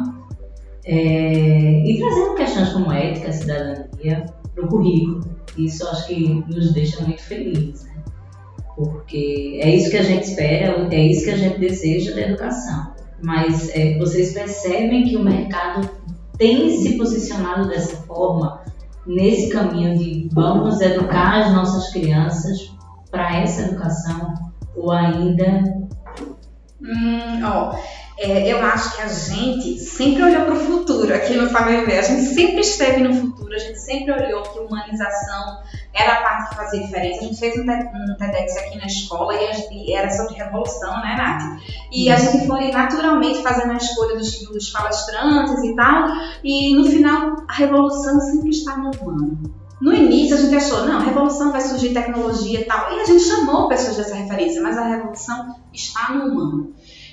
é, 0.86 1.84
e 1.84 2.00
trazendo 2.00 2.36
questões 2.36 2.70
como 2.70 2.92
ética, 2.92 3.32
cidadania 3.32 4.26
para 4.54 4.66
o 4.66 4.68
currículo. 4.68 5.22
Isso 5.58 5.88
acho 5.88 6.08
que 6.08 6.44
nos 6.48 6.74
deixa 6.74 7.04
muito 7.04 7.22
felizes, 7.22 7.84
né? 7.86 7.92
Porque 8.76 9.60
é 9.62 9.76
isso 9.76 9.90
que 9.90 9.98
a 9.98 10.04
gente 10.04 10.24
espera, 10.24 10.88
é 10.92 11.00
isso 11.00 11.26
que 11.26 11.32
a 11.32 11.38
gente 11.38 11.60
deseja 11.60 12.14
da 12.14 12.22
educação. 12.22 12.94
Mas 13.22 13.70
é, 13.76 13.98
vocês 13.98 14.34
percebem 14.34 15.04
que 15.04 15.16
o 15.16 15.24
mercado 15.24 15.90
tem 16.38 16.78
se 16.78 16.98
posicionado 16.98 17.68
dessa 17.70 17.98
forma, 18.08 18.62
nesse 19.06 19.50
caminho 19.50 19.98
de 19.98 20.30
vamos 20.32 20.82
educar 20.82 21.42
as 21.42 21.54
nossas 21.54 21.92
crianças 21.92 22.74
para 23.12 23.38
essa 23.38 23.64
educação, 23.64 24.34
ou 24.76 24.92
ainda. 24.92 25.64
Hum, 26.82 27.44
ó 27.44 27.76
é, 28.22 28.54
eu 28.54 28.64
acho 28.64 28.96
que 28.96 29.02
a 29.02 29.08
gente 29.08 29.80
sempre 29.80 30.22
olhou 30.22 30.46
para 30.46 30.54
o 30.54 30.60
futuro 30.60 31.12
aqui 31.12 31.34
no 31.34 31.50
Fábio 31.50 31.80
A 31.88 32.02
gente 32.04 32.26
sempre 32.36 32.60
esteve 32.60 33.02
no 33.02 33.16
futuro, 33.16 33.52
a 33.52 33.58
gente 33.58 33.80
sempre 33.80 34.12
olhou 34.12 34.44
que 34.44 34.60
humanização 34.60 35.58
era 35.92 36.20
a 36.20 36.22
parte 36.22 36.50
que 36.50 36.56
fazia 36.56 36.84
diferença. 36.84 37.22
A 37.22 37.24
gente 37.24 37.40
fez 37.40 37.58
um, 37.58 37.64
um 37.64 38.18
TEDx 38.20 38.58
aqui 38.58 38.78
na 38.78 38.86
escola 38.86 39.34
e, 39.34 39.92
era 39.92 40.12
sobre 40.12 40.36
revolução, 40.36 41.02
né, 41.02 41.16
Nath? 41.18 41.64
E 41.92 42.12
a 42.12 42.16
gente 42.16 42.46
foi 42.46 42.72
naturalmente 42.72 43.42
fazendo 43.42 43.72
a 43.72 43.78
escolha 43.78 44.16
dos, 44.16 44.40
dos 44.48 44.70
palestrantes 44.70 45.64
e 45.64 45.76
tal, 45.76 46.10
e 46.44 46.76
no 46.76 46.86
final 46.86 47.38
a 47.48 47.54
revolução 47.54 48.20
sempre 48.20 48.52
está 48.52 48.78
no 48.78 48.92
humano. 48.92 49.62
No 49.82 49.92
início 49.92 50.36
a 50.36 50.40
gente 50.40 50.56
achou, 50.56 50.86
não, 50.86 51.02
revolução 51.02 51.52
vai 51.52 51.62
surgir 51.62 51.92
tecnologia 51.92 52.60
e 52.62 52.66
tal, 52.66 52.94
e 52.94 53.02
a 53.02 53.06
gente 53.06 53.24
chamou 53.24 53.68
pessoas 53.68 53.98
dessa 53.98 54.14
referência, 54.14 54.62
mas 54.62 54.78
a 54.78 54.84
revolução 54.84 55.56
está 55.74 56.14
no 56.14 56.26
humano. 56.26 56.72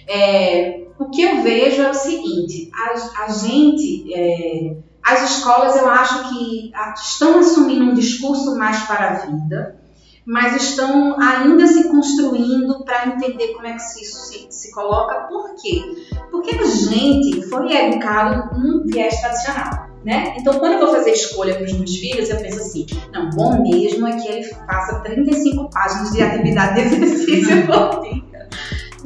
É, 0.09 0.87
o 0.99 1.11
que 1.11 1.23
eu 1.23 1.43
vejo 1.43 1.83
é 1.83 1.91
o 1.91 1.95
seguinte: 1.95 2.71
a, 2.75 3.25
a 3.25 3.29
gente, 3.29 4.13
é, 4.13 4.77
as 5.05 5.31
escolas, 5.31 5.77
eu 5.77 5.89
acho 5.89 6.31
que 6.31 6.73
estão 6.97 7.39
assumindo 7.39 7.91
um 7.91 7.95
discurso 7.95 8.57
mais 8.57 8.79
para 8.81 9.11
a 9.11 9.15
vida, 9.27 9.77
mas 10.25 10.57
estão 10.57 11.19
ainda 11.21 11.67
se 11.67 11.89
construindo 11.89 12.85
para 12.85 13.09
entender 13.09 13.49
como 13.55 13.67
é 13.67 13.73
que 13.73 13.79
isso 13.79 14.19
se, 14.27 14.47
se 14.51 14.73
coloca. 14.73 15.27
Por 15.29 15.55
quê? 15.55 15.83
Porque 16.31 16.57
a 16.57 16.65
gente 16.65 17.43
foi 17.49 17.73
educado 17.73 18.59
num 18.59 18.85
viés 18.85 19.21
tradicional. 19.21 19.89
Né? 20.05 20.37
Então, 20.39 20.59
quando 20.59 20.75
eu 20.75 20.79
vou 20.79 20.95
fazer 20.95 21.11
escolha 21.11 21.55
para 21.55 21.65
os 21.65 21.73
meus 21.73 21.97
filhos, 21.97 22.31
eu 22.31 22.37
penso 22.37 22.61
assim: 22.61 22.87
não, 23.13 23.31
bom 23.31 23.63
mesmo 23.63 24.07
é 24.07 24.17
que 24.17 24.29
ele 24.29 24.45
faça 24.45 25.01
35 25.01 25.69
páginas 25.71 26.13
de 26.13 26.23
atividade 26.23 26.75
de 26.75 26.95
exercício 26.95 27.67
por 27.67 28.03
dia. 28.03 28.28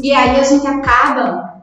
E 0.01 0.13
aí 0.13 0.41
a 0.41 0.43
gente 0.43 0.67
acaba 0.67 1.63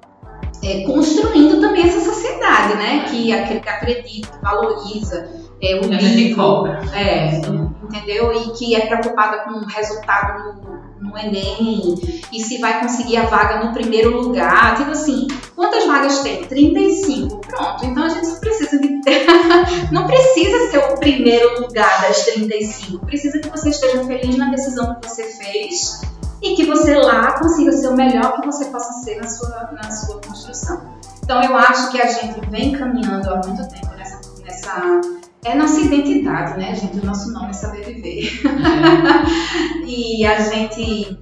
é, 0.64 0.84
construindo 0.84 1.60
também 1.62 1.88
essa 1.88 2.02
sociedade, 2.02 2.76
né? 2.76 3.06
Que, 3.10 3.28
que 3.62 3.70
acredita, 3.70 4.40
valoriza 4.42 5.30
é, 5.62 5.76
o 5.76 5.88
livro, 5.88 6.68
é, 6.94 7.36
entendeu? 7.84 8.34
E 8.34 8.52
que 8.52 8.76
é 8.76 8.86
preocupada 8.86 9.40
com 9.40 9.52
o 9.52 9.66
resultado 9.66 10.62
no, 11.00 11.10
no, 11.10 11.18
Enem 11.18 11.96
e 12.32 12.40
se 12.40 12.60
vai 12.60 12.82
conseguir 12.82 13.18
a 13.18 13.26
vaga 13.26 13.64
no 13.64 13.74
primeiro 13.74 14.22
lugar. 14.22 14.78
Tipo 14.78 14.92
assim, 14.92 15.28
quantas 15.56 15.86
vagas 15.86 16.20
tem? 16.20 16.44
35. 16.44 17.38
Pronto, 17.40 17.86
então 17.86 18.04
a 18.04 18.10
gente 18.10 18.28
só 18.28 18.40
precisa 18.40 18.80
de 18.80 19.02
ter. 19.02 19.26
Não 19.92 20.06
precisa 20.06 20.72
ser 20.72 20.78
o 20.78 20.98
primeiro 20.98 21.62
lugar 21.62 22.02
das 22.02 22.26
35. 22.26 23.06
Precisa 23.06 23.40
que 23.40 23.50
você 23.50 23.70
esteja 23.70 24.04
feliz 24.04 24.36
na 24.38 24.50
decisão 24.50 24.96
que 25.00 25.10
você 25.10 25.24
fez 25.24 26.02
e 26.42 26.56
que 26.56 26.66
você 26.66 26.96
lá 26.96 27.38
consiga 27.40 27.72
ser 27.72 27.88
o 27.88 27.96
melhor 27.96 28.40
que 28.40 28.46
você 28.46 28.66
possa 28.66 28.94
ser 29.04 29.18
na 29.18 29.28
sua, 29.28 29.70
na 29.72 29.92
sua 29.92 30.22
construção. 30.22 30.82
Então 31.24 31.42
eu 31.44 31.56
acho 31.56 31.92
que 31.92 32.02
a 32.02 32.08
gente 32.08 32.50
vem 32.50 32.72
caminhando 32.72 33.30
há 33.30 33.36
muito 33.46 33.68
tempo 33.70 33.96
nessa, 33.96 34.20
nessa 34.44 35.02
é 35.44 35.56
nossa 35.56 35.80
identidade, 35.80 36.60
né, 36.60 36.76
gente? 36.76 37.00
O 37.00 37.06
nosso 37.06 37.32
nome 37.32 37.50
é 37.50 37.54
saber 37.54 37.86
viver. 37.86 38.42
e 39.86 40.26
a 40.26 40.40
gente 40.40 41.18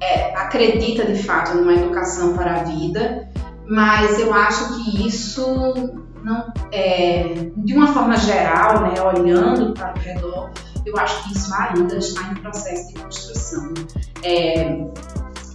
é, 0.00 0.36
acredita 0.36 1.04
de 1.04 1.22
fato 1.22 1.56
numa 1.56 1.72
educação 1.72 2.34
para 2.34 2.60
a 2.60 2.64
vida, 2.64 3.28
mas 3.66 4.18
eu 4.18 4.34
acho 4.34 4.74
que 4.74 5.06
isso 5.06 6.02
não 6.22 6.52
é, 6.70 7.50
de 7.56 7.74
uma 7.74 7.88
forma 7.88 8.16
geral, 8.16 8.82
né, 8.82 9.00
olhando 9.00 9.72
para 9.72 9.94
o 9.94 9.98
redor, 9.98 10.50
eu 10.84 10.96
acho 10.96 11.24
que 11.24 11.36
isso 11.36 11.52
ainda 11.54 11.96
está 11.96 12.32
em 12.32 12.34
processo 12.34 12.88
de 12.88 12.94
construção. 13.00 13.74
É, 14.22 14.84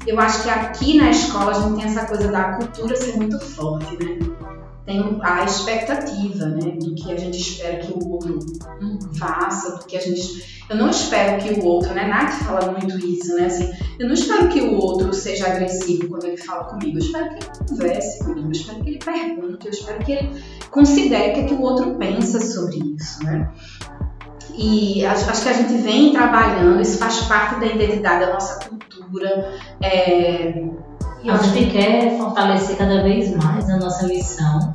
eu 0.07 0.19
acho 0.19 0.43
que 0.43 0.49
aqui 0.49 0.97
na 0.97 1.09
escola 1.09 1.51
a 1.51 1.61
gente 1.61 1.75
tem 1.75 1.85
essa 1.85 2.05
coisa 2.05 2.31
da 2.31 2.53
cultura 2.53 2.95
ser 2.95 3.17
muito 3.17 3.37
forte, 3.39 3.91
né? 4.01 4.19
Tem 4.85 5.19
a 5.21 5.43
expectativa, 5.43 6.45
né, 6.45 6.71
do 6.79 6.95
que 6.95 7.11
a 7.11 7.17
gente 7.17 7.37
espera 7.37 7.79
que 7.79 7.91
o 7.91 8.09
outro 8.09 8.39
faça, 9.19 9.75
do 9.75 9.85
que 9.85 9.97
a 9.97 9.99
gente. 9.99 10.63
Eu 10.69 10.77
não 10.77 10.89
espero 10.89 11.43
que 11.43 11.59
o 11.59 11.65
outro, 11.65 11.93
né? 11.93 12.07
Nath 12.07 12.41
fala 12.45 12.71
muito 12.71 12.97
isso, 13.05 13.35
né? 13.35 13.47
Assim, 13.47 13.69
eu 13.99 14.07
não 14.07 14.13
espero 14.13 14.47
que 14.47 14.61
o 14.61 14.77
outro 14.77 15.13
seja 15.13 15.47
agressivo 15.47 16.07
quando 16.07 16.23
ele 16.23 16.37
fala 16.37 16.63
comigo. 16.63 16.97
Eu 16.97 17.01
espero 17.01 17.29
que 17.31 17.35
ele 17.35 17.67
converse 17.67 18.23
comigo, 18.23 18.47
eu 18.47 18.51
espero 18.51 18.83
que 18.83 18.89
ele 18.89 18.99
pergunte, 18.99 19.65
eu 19.65 19.71
espero 19.71 20.05
que 20.05 20.11
ele 20.13 20.43
considere 20.71 21.31
o 21.31 21.33
que, 21.33 21.39
é 21.41 21.43
que 21.43 21.53
o 21.53 21.61
outro 21.61 21.95
pensa 21.95 22.39
sobre 22.39 22.77
isso, 22.77 23.25
né? 23.25 23.51
E 24.57 25.05
acho 25.05 25.43
que 25.43 25.49
a 25.49 25.53
gente 25.53 25.77
vem 25.83 26.11
trabalhando, 26.11 26.81
isso 26.81 26.97
faz 26.97 27.21
parte 27.21 27.59
da 27.59 27.67
identidade 27.67 28.25
da 28.25 28.33
nossa 28.33 28.59
cultura. 28.67 29.53
É, 29.81 30.63
e 31.23 31.29
a 31.29 31.37
gente 31.37 31.71
quer 31.71 32.17
fortalecer 32.17 32.75
cada 32.75 33.03
vez 33.03 33.35
mais 33.35 33.69
a 33.69 33.77
nossa 33.77 34.07
missão 34.07 34.71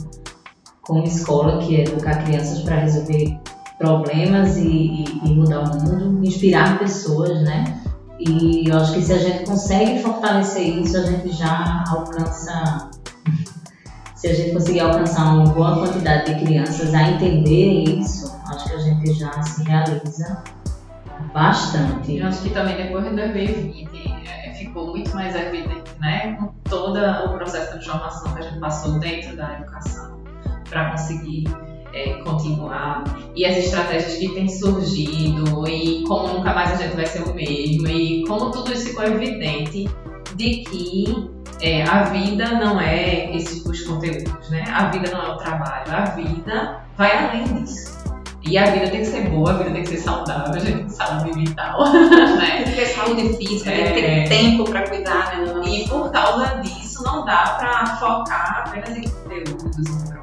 como 0.82 1.04
escola, 1.04 1.58
que 1.58 1.76
é 1.76 1.80
educar 1.82 2.22
crianças 2.24 2.60
para 2.60 2.76
resolver 2.76 3.38
problemas 3.78 4.56
e, 4.56 4.68
e, 4.68 5.04
e 5.24 5.34
mudar 5.34 5.60
o 5.60 5.82
mundo, 5.82 6.24
inspirar 6.24 6.78
pessoas, 6.78 7.42
né? 7.42 7.82
E 8.20 8.68
eu 8.68 8.76
acho 8.76 8.92
que 8.92 9.02
se 9.02 9.12
a 9.12 9.18
gente 9.18 9.44
consegue 9.44 10.00
fortalecer 10.00 10.78
isso, 10.78 10.96
a 10.96 11.02
gente 11.02 11.32
já 11.32 11.84
alcança. 11.88 12.88
Se 14.14 14.28
a 14.28 14.34
gente 14.34 14.52
conseguir 14.52 14.80
alcançar 14.80 15.34
uma 15.34 15.52
boa 15.52 15.80
quantidade 15.80 16.32
de 16.32 16.44
crianças 16.44 16.94
a 16.94 17.10
entenderem 17.10 18.00
isso, 18.00 18.32
acho 18.52 18.68
que 18.68 18.74
a 18.74 18.78
gente 18.78 19.12
já 19.14 19.42
se 19.42 19.64
realiza 19.64 20.42
bastante. 21.32 22.18
Eu 22.18 22.26
acho 22.28 22.42
que 22.42 22.50
também 22.50 22.76
depois 22.76 23.04
de 23.04 23.16
2020 23.16 23.88
é, 24.28 24.52
ficou 24.54 24.88
muito 24.88 25.14
mais 25.14 25.34
evidente, 25.34 25.90
né? 26.00 26.34
Com 26.34 26.52
todo 26.68 26.98
o 26.98 27.36
processo 27.36 27.78
de 27.78 27.84
transformação 27.84 28.34
que 28.34 28.40
a 28.40 28.42
gente 28.42 28.60
passou 28.60 28.98
dentro 28.98 29.36
da 29.36 29.58
educação 29.58 30.20
para 30.68 30.90
conseguir 30.90 31.44
é, 31.92 32.14
continuar 32.24 33.04
e 33.34 33.44
as 33.44 33.56
estratégias 33.56 34.14
que 34.16 34.28
têm 34.30 34.48
surgido 34.48 35.68
e 35.68 36.04
como 36.06 36.28
nunca 36.34 36.54
mais 36.54 36.72
a 36.72 36.76
gente 36.76 36.96
vai 36.96 37.06
ser 37.06 37.22
o 37.22 37.34
mesmo 37.34 37.86
e 37.88 38.24
como 38.26 38.50
tudo 38.50 38.72
isso 38.72 38.86
ficou 38.88 39.04
evidente 39.04 39.88
de 40.34 40.64
que 40.64 41.30
é, 41.60 41.82
a 41.84 42.04
vida 42.04 42.52
não 42.52 42.80
é 42.80 43.36
esses 43.36 43.64
os 43.64 43.82
conteúdos, 43.82 44.50
né? 44.50 44.64
A 44.72 44.88
vida 44.88 45.10
não 45.12 45.22
é 45.22 45.28
o 45.28 45.36
trabalho, 45.36 45.94
a 45.94 46.04
vida 46.06 46.80
vai 46.96 47.28
além 47.28 47.44
disso. 47.62 48.01
E 48.44 48.58
a 48.58 48.70
vida 48.70 48.90
tem 48.90 49.00
que 49.00 49.06
ser 49.06 49.28
boa, 49.30 49.50
a 49.50 49.58
vida 49.58 49.70
tem 49.70 49.82
que 49.82 49.88
ser 49.90 49.98
saudável, 49.98 50.54
a 50.54 50.58
gente 50.58 50.78
tem 50.78 50.88
saúde 50.88 51.32
vital, 51.32 51.84
né? 51.92 52.62
Tem 52.62 52.64
que 52.64 52.72
ter 52.72 52.86
saúde 52.86 53.36
física, 53.36 53.70
é, 53.70 53.74
tem 53.74 53.94
que 53.94 54.00
ter 54.00 54.06
é. 54.06 54.24
tempo 54.24 54.64
para 54.64 54.88
cuidar, 54.88 55.38
né? 55.38 55.62
E 55.66 55.88
por 55.88 56.10
causa 56.10 56.60
disso, 56.60 57.02
não 57.04 57.24
dá 57.24 57.56
para 57.58 57.96
focar 57.96 58.64
apenas 58.66 58.96
em 58.96 59.02
conteúdos, 59.02 59.78
em 59.78 60.22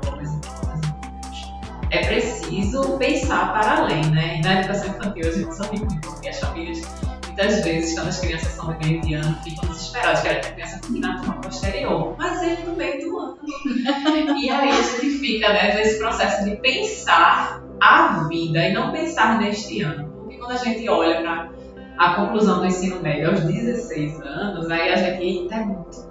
é 1.92 2.06
preciso 2.06 2.98
pensar 2.98 3.52
para 3.52 3.78
além, 3.78 4.06
né? 4.12 4.38
E 4.38 4.42
na 4.42 4.60
educação 4.60 4.90
infantil 4.90 5.28
a 5.28 5.32
gente 5.32 5.56
sabe 5.56 5.80
muito, 5.80 6.00
porque 6.02 6.30
as 6.30 6.40
famílias, 6.40 6.82
muitas 7.26 7.64
vezes, 7.64 7.96
quando 7.96 8.10
as 8.10 8.20
crianças 8.20 8.48
são 8.50 8.68
do 8.68 8.86
meio 8.86 9.02
de 9.02 9.14
ano, 9.16 9.36
ficam 9.44 9.68
desesperadas, 9.70 10.22
querem 10.22 10.42
que 10.42 10.48
a 10.48 10.52
criança 10.52 10.80
fique 10.84 11.00
na 11.00 11.18
turma 11.18 11.42
posterior, 11.42 12.16
mas 12.18 12.44
ele 12.44 12.64
no 12.64 12.76
meio 12.76 13.02
do 13.02 13.18
ano. 13.18 13.38
e 14.40 14.50
aí 14.52 14.70
a 14.70 14.82
gente 14.82 15.18
fica, 15.18 15.52
né, 15.52 15.76
nesse 15.76 15.98
processo 15.98 16.46
de 16.46 16.58
pensar 16.58 17.64
a 17.82 18.28
vida 18.28 18.60
e 18.60 18.74
não 18.74 18.92
pensar 18.92 19.40
neste 19.40 19.82
ano. 19.82 20.10
Porque 20.10 20.38
quando 20.38 20.52
a 20.52 20.58
gente 20.58 20.88
olha 20.90 21.22
para 21.22 21.50
a 21.98 22.14
conclusão 22.16 22.60
do 22.60 22.66
ensino 22.66 23.02
médio 23.02 23.30
aos 23.30 23.42
16 23.42 24.22
anos, 24.22 24.70
aí 24.70 24.90
a 24.90 24.96
gente, 24.96 25.54
é 25.54 25.60
muito 25.60 26.10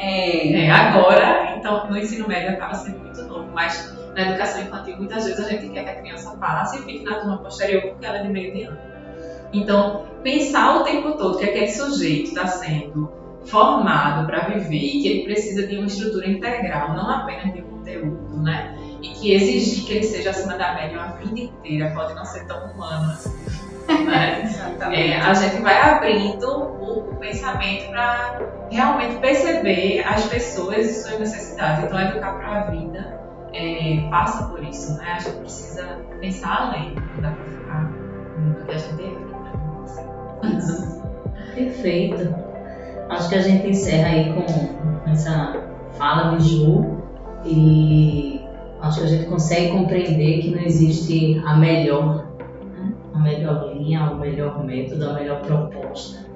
é, 0.00 0.66
é, 0.66 0.70
agora, 0.70 1.56
então, 1.58 1.90
no 1.90 1.98
ensino 1.98 2.28
médio 2.28 2.50
acaba 2.50 2.72
sendo 2.74 3.00
muito 3.00 3.20
novo, 3.24 3.50
mas 3.52 3.92
na 4.14 4.28
educação 4.28 4.62
infantil, 4.62 4.96
muitas 4.96 5.24
vezes 5.24 5.44
a 5.44 5.48
gente 5.48 5.68
quer 5.70 5.82
que 5.82 5.90
a 5.90 6.00
criança 6.00 6.36
passe 6.36 6.78
e 6.78 6.82
fique 6.82 7.04
na 7.04 7.16
turma 7.16 7.38
posterior 7.38 7.82
porque 7.82 8.06
ela 8.06 8.18
é 8.18 8.22
de 8.22 8.28
meio 8.28 8.52
de 8.52 8.62
ano. 8.62 8.78
Então, 9.52 10.06
pensar 10.22 10.76
o 10.76 10.84
tempo 10.84 11.12
todo 11.16 11.38
que 11.38 11.44
aquele 11.44 11.68
sujeito 11.68 12.28
está 12.28 12.46
sendo 12.46 13.10
formado 13.46 14.24
para 14.24 14.46
viver 14.46 14.76
e 14.76 15.02
que 15.02 15.08
ele 15.08 15.24
precisa 15.24 15.66
de 15.66 15.76
uma 15.76 15.86
estrutura 15.86 16.30
integral, 16.30 16.94
não 16.94 17.10
apenas 17.10 17.52
de 17.52 17.62
conteúdo, 17.62 18.40
né? 18.40 18.77
E 19.02 19.08
que 19.10 19.34
exigir 19.34 19.84
que 19.84 19.92
ele 19.92 20.04
seja 20.04 20.30
acima 20.30 20.56
da 20.56 20.74
média 20.74 20.98
uma 20.98 21.12
vida 21.12 21.38
inteira 21.38 21.92
pode 21.94 22.14
não 22.14 22.24
ser 22.24 22.44
tão 22.46 22.70
humano 22.70 23.12
assim. 23.12 23.32
Né? 24.04 24.50
é, 24.92 25.16
a 25.16 25.32
gente 25.34 25.62
vai 25.62 25.80
abrindo 25.80 26.46
o, 26.46 27.10
o 27.10 27.16
pensamento 27.16 27.88
para 27.90 28.40
realmente 28.70 29.16
perceber 29.20 30.02
as 30.04 30.26
pessoas 30.26 30.86
e 30.86 31.02
suas 31.02 31.20
necessidades. 31.20 31.84
Então, 31.84 32.00
educar 32.00 32.32
para 32.32 32.60
a 32.60 32.70
vida 32.70 33.20
é, 33.54 34.08
passa 34.10 34.46
por 34.48 34.62
isso, 34.62 34.96
né? 34.98 35.12
A 35.12 35.18
gente 35.18 35.38
precisa 35.38 35.98
pensar 36.20 36.68
além, 36.68 36.94
não 36.94 37.22
dá 37.22 37.30
para 37.30 37.44
ficar 37.44 37.82
no 38.38 38.64
que 38.64 38.72
a 38.72 38.78
gente 38.78 39.02
evita. 39.02 39.38
Perfeito. 41.54 42.34
Acho 43.08 43.28
que 43.28 43.34
a 43.34 43.40
gente 43.40 43.68
encerra 43.68 44.08
aí 44.08 44.32
com 44.32 45.10
essa 45.10 45.54
fala 45.96 46.36
de 46.36 46.48
Ju 46.48 47.02
e 47.44 48.47
acho 48.80 49.00
que 49.00 49.06
a 49.06 49.08
gente 49.08 49.26
consegue 49.26 49.72
compreender 49.72 50.40
que 50.40 50.50
não 50.50 50.62
existe 50.62 51.40
a 51.44 51.56
melhor, 51.56 52.26
né? 52.72 52.92
a 53.14 53.18
melhor 53.18 53.74
linha, 53.74 54.10
o 54.10 54.18
melhor 54.18 54.64
método, 54.64 55.10
a 55.10 55.12
melhor 55.14 55.40
proposta 55.42 56.28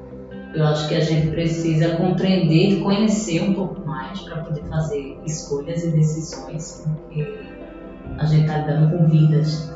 eu 0.55 0.67
acho 0.67 0.89
que 0.89 0.95
a 0.95 1.01
gente 1.01 1.29
precisa 1.29 1.97
compreender 1.97 2.71
e 2.71 2.81
conhecer 2.81 3.43
um 3.43 3.55
pouco 3.55 3.81
mais 3.87 4.21
para 4.21 4.43
poder 4.43 4.63
fazer 4.65 5.19
escolhas 5.25 5.85
e 5.85 5.91
decisões, 5.91 6.85
porque 6.87 7.41
a 8.19 8.27
gente 8.27 8.43
está 8.43 8.59
lidando 8.59 8.97
com 8.97 9.07
vidas, 9.07 9.73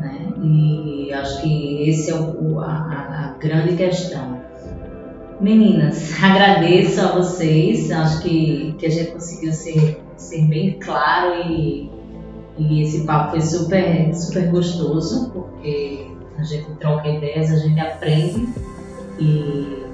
né? 0.00 0.32
E 0.42 1.12
acho 1.12 1.42
que 1.42 1.88
esse 1.88 2.10
é 2.10 2.14
o, 2.14 2.60
a, 2.60 2.66
a 2.66 3.34
grande 3.38 3.76
questão. 3.76 4.40
Meninas, 5.40 6.12
agradeço 6.20 7.00
a 7.00 7.12
vocês, 7.12 7.90
acho 7.90 8.22
que, 8.22 8.74
que 8.78 8.86
a 8.86 8.90
gente 8.90 9.12
conseguiu 9.12 9.52
ser, 9.52 10.02
ser 10.16 10.42
bem 10.46 10.78
claro 10.80 11.48
e, 11.48 11.88
e 12.58 12.82
esse 12.82 13.04
papo 13.04 13.32
foi 13.32 13.40
super, 13.40 14.14
super 14.14 14.50
gostoso, 14.50 15.30
porque 15.30 16.10
a 16.38 16.42
gente 16.42 16.70
troca 16.80 17.08
ideias, 17.08 17.50
a 17.50 17.56
gente 17.56 17.80
aprende 17.80 18.48
e 19.18 19.86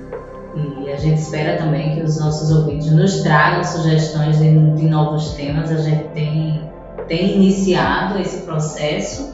e 0.54 0.90
a 0.90 0.96
gente 0.96 1.18
espera 1.18 1.56
também 1.56 1.94
que 1.94 2.02
os 2.02 2.20
nossos 2.20 2.50
ouvintes 2.54 2.92
nos 2.92 3.22
tragam 3.22 3.64
sugestões 3.64 4.38
de, 4.38 4.50
de 4.74 4.86
novos 4.86 5.30
temas. 5.32 5.70
A 5.70 5.78
gente 5.78 6.04
tem, 6.08 6.70
tem 7.08 7.36
iniciado 7.36 8.18
esse 8.18 8.42
processo 8.42 9.32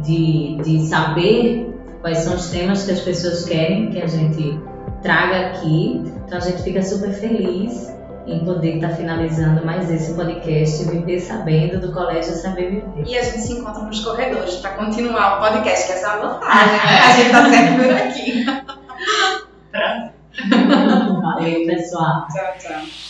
de, 0.00 0.56
de 0.62 0.86
saber 0.86 1.74
quais 2.00 2.18
são 2.18 2.36
os 2.36 2.50
temas 2.50 2.84
que 2.84 2.92
as 2.92 3.00
pessoas 3.00 3.44
querem 3.44 3.90
que 3.90 4.00
a 4.00 4.06
gente 4.06 4.60
traga 5.02 5.48
aqui. 5.48 6.04
Então 6.24 6.38
a 6.38 6.40
gente 6.40 6.62
fica 6.62 6.82
super 6.82 7.12
feliz 7.14 7.92
em 8.30 8.44
poder 8.44 8.76
estar 8.76 8.90
finalizando 8.90 9.64
mais 9.66 9.90
esse 9.90 10.14
podcast 10.14 10.84
Viver 10.84 11.20
Sabendo 11.20 11.80
do 11.80 11.92
Colégio 11.92 12.32
Saber 12.32 12.70
Viver. 12.70 13.08
E 13.08 13.18
a 13.18 13.22
gente 13.22 13.40
se 13.40 13.54
encontra 13.54 13.82
nos 13.82 14.04
corredores 14.04 14.56
para 14.56 14.70
continuar 14.76 15.38
o 15.38 15.40
podcast, 15.40 15.86
que 15.86 15.92
é 15.92 15.96
essa 15.96 16.16
vantagem. 16.16 16.72
Né? 16.72 16.80
a 17.02 17.12
gente 17.12 17.26
está 17.26 17.44
sempre 17.50 17.84
por 17.84 17.94
aqui. 17.96 18.44
Valeu, 21.20 21.66
pessoal. 21.66 22.26
Tchau, 22.28 22.54
tchau. 22.58 23.09